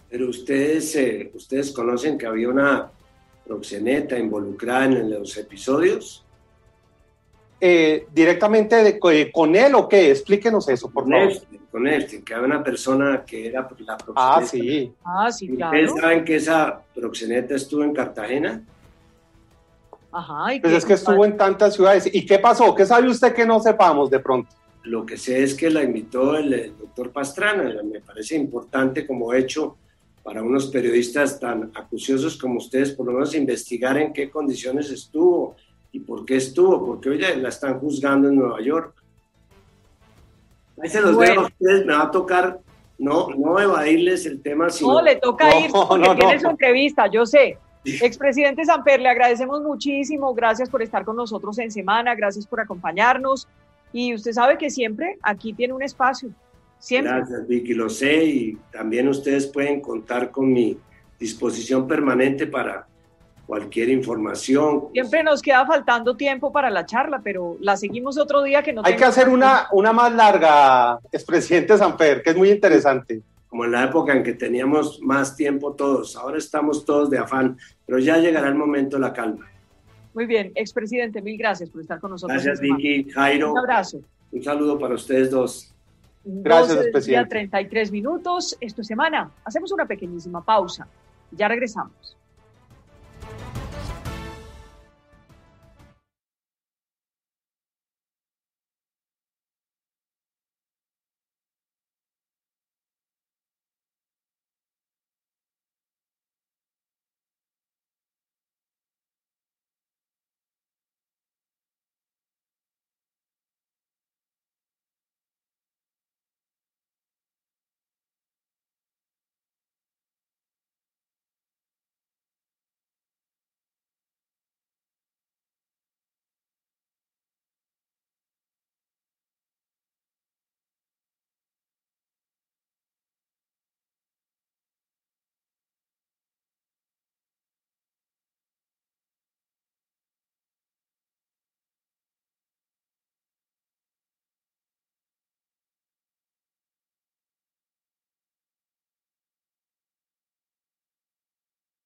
Pero 0.07 0.29
ustedes, 0.29 0.95
eh, 0.95 1.31
ustedes 1.33 1.71
conocen 1.71 2.15
que 2.15 2.27
había 2.27 2.49
una 2.49 2.91
proxeneta 3.49 4.17
involucrada 4.17 4.85
en 4.85 5.09
los 5.09 5.35
episodios. 5.37 6.23
Eh, 7.59 8.05
directamente 8.13 8.87
eh, 9.03 9.31
con 9.31 9.55
él 9.55 9.73
o 9.75 9.89
qué? 9.89 10.11
Explíquenos 10.11 10.69
eso, 10.69 10.89
por 10.89 11.09
favor. 11.09 11.33
con 11.71 11.87
él, 11.87 12.05
que 12.23 12.33
había 12.33 12.45
una 12.45 12.63
persona 12.63 13.23
que 13.25 13.47
era 13.47 13.61
la 13.79 13.97
proxeneta. 13.97 14.35
Ah, 14.37 14.45
sí. 14.45 14.93
Ah, 15.03 15.31
sí, 15.31 15.47
claro. 15.49 15.77
¿Ustedes 15.77 15.99
saben 16.01 16.23
que 16.23 16.35
esa 16.35 16.79
proxeneta 16.95 17.55
estuvo 17.55 17.83
en 17.83 17.93
Cartagena? 17.93 18.63
Ajá. 20.11 20.53
¿y 20.53 20.59
pues 20.59 20.71
qué- 20.71 20.77
es 20.77 20.85
que 20.85 20.93
estuvo 20.93 21.25
en 21.25 21.35
tantas 21.35 21.73
ciudades. 21.75 22.07
¿Y 22.13 22.25
qué 22.25 22.37
pasó? 22.39 22.73
¿Qué 22.75 22.85
sabe 22.85 23.09
usted 23.09 23.33
que 23.33 23.45
no 23.47 23.59
sepamos 23.59 24.09
de 24.11 24.19
pronto? 24.19 24.49
Lo 24.83 25.05
que 25.05 25.17
sé 25.17 25.43
es 25.43 25.53
que 25.55 25.69
la 25.71 25.83
invitó 25.83 26.37
el, 26.37 26.53
el 26.53 26.77
doctor 26.77 27.11
Pastrana. 27.11 27.63
Me 27.83 27.99
parece 27.99 28.35
importante 28.35 29.05
como 29.05 29.33
hecho 29.33 29.75
para 30.29 30.43
unos 30.43 30.67
periodistas 30.67 31.39
tan 31.39 31.71
acuciosos 31.73 32.37
como 32.37 32.57
ustedes, 32.59 32.91
por 32.91 33.07
lo 33.07 33.13
menos 33.13 33.33
investigar 33.33 33.97
en 33.97 34.13
qué 34.13 34.29
condiciones 34.29 34.91
estuvo 34.91 35.55
y 35.91 36.01
por 36.01 36.23
qué 36.23 36.35
estuvo, 36.35 36.85
porque 36.85 37.09
hoy 37.09 37.19
ya 37.19 37.35
la 37.35 37.49
están 37.49 37.79
juzgando 37.79 38.29
en 38.29 38.35
Nueva 38.35 38.61
York. 38.61 38.93
Ahí 40.83 40.87
se 40.87 41.01
los 41.01 41.15
Bueno. 41.15 41.31
dejo 41.31 41.41
a 41.45 41.47
ustedes, 41.47 41.85
me 41.87 41.93
va 41.93 42.03
a 42.03 42.11
tocar 42.11 42.59
no, 42.99 43.29
no 43.35 43.59
evadirles 43.59 44.27
el 44.27 44.39
tema, 44.43 44.69
sino 44.69 44.93
No, 44.93 45.01
le 45.01 45.15
toca 45.15 45.49
No, 45.49 45.59
ir 45.61 45.71
porque 45.71 45.97
no, 46.07 46.15
tiene 46.15 46.35
no. 46.35 46.39
su 46.41 46.47
entrevista, 46.49 47.07
yo 47.07 47.25
sé. 47.25 47.57
Expresidente 47.83 48.63
Samper, 48.65 48.99
le 49.01 49.09
agradecemos 49.09 49.63
muchísimo, 49.63 50.35
gracias 50.35 50.69
por 50.69 50.83
estar 50.83 51.03
con 51.05 51.15
nosotros 51.15 51.57
en 51.57 51.71
semana, 51.71 52.13
gracias 52.13 52.45
por 52.45 52.59
acompañarnos 52.61 53.47
y 53.91 54.13
usted 54.13 54.33
sabe 54.33 54.59
que 54.59 54.69
siempre 54.69 55.17
aquí 55.23 55.53
tiene 55.53 55.73
un 55.73 55.81
espacio, 55.81 56.29
siempre. 56.79 57.13
Gracias, 57.13 57.47
Vicky, 57.47 57.73
lo 57.73 57.89
sé 57.89 58.25
y 58.25 58.57
también 58.71 59.07
ustedes 59.07 59.47
pueden 59.47 59.81
contar 59.81 60.31
con 60.31 60.51
mi 60.51 60.77
disposición 61.19 61.87
permanente 61.87 62.47
para 62.47 62.87
cualquier 63.45 63.89
información. 63.89 64.89
Siempre 64.93 65.23
nos 65.23 65.41
queda 65.41 65.65
faltando 65.65 66.15
tiempo 66.15 66.51
para 66.51 66.69
la 66.69 66.85
charla, 66.85 67.19
pero 67.23 67.57
la 67.59 67.75
seguimos 67.77 68.17
otro 68.17 68.43
día 68.43 68.61
que 68.61 68.73
no 68.73 68.83
Hay 68.85 68.95
que 68.95 69.05
hacer 69.05 69.27
una, 69.27 69.67
una 69.71 69.91
más 69.91 70.13
larga, 70.13 70.99
expresidente 71.11 71.77
Samper, 71.77 72.21
que 72.21 72.29
es 72.29 72.37
muy 72.37 72.51
interesante. 72.51 73.21
como 73.47 73.65
en 73.65 73.71
la 73.71 73.85
época 73.85 74.13
en 74.13 74.21
que 74.23 74.33
teníamos 74.33 74.99
más 75.01 75.35
tiempo 75.35 75.73
todos. 75.73 76.15
Ahora 76.15 76.37
estamos 76.37 76.85
todos 76.85 77.09
de 77.09 77.17
afán, 77.17 77.57
pero 77.85 77.97
ya 77.97 78.17
llegará 78.17 78.47
el 78.47 78.55
momento 78.55 78.97
de 78.97 79.01
la 79.01 79.11
calma. 79.13 79.47
Muy 80.13 80.27
bien, 80.27 80.51
expresidente, 80.53 81.21
mil 81.21 81.37
gracias 81.37 81.69
por 81.71 81.81
estar 81.81 81.99
con 81.99 82.11
nosotros. 82.11 82.43
Gracias. 82.43 82.61
Vicky, 82.61 83.09
Jairo. 83.09 83.51
Un 83.53 83.57
abrazo. 83.57 84.01
Un 84.31 84.43
saludo 84.43 84.77
para 84.77 84.93
ustedes 84.93 85.31
dos. 85.31 85.68
Gracias, 86.23 86.67
12 86.67 86.73
del 86.75 86.83
día, 86.83 86.91
presidente. 86.91 87.29
33 87.29 87.91
minutos. 87.91 88.57
Esto 88.59 88.81
es 88.81 88.87
semana. 88.87 89.31
Hacemos 89.45 89.71
una 89.71 89.85
pequeñísima 89.85 90.43
pausa. 90.43 90.87
Ya 91.31 91.47
regresamos. 91.47 92.18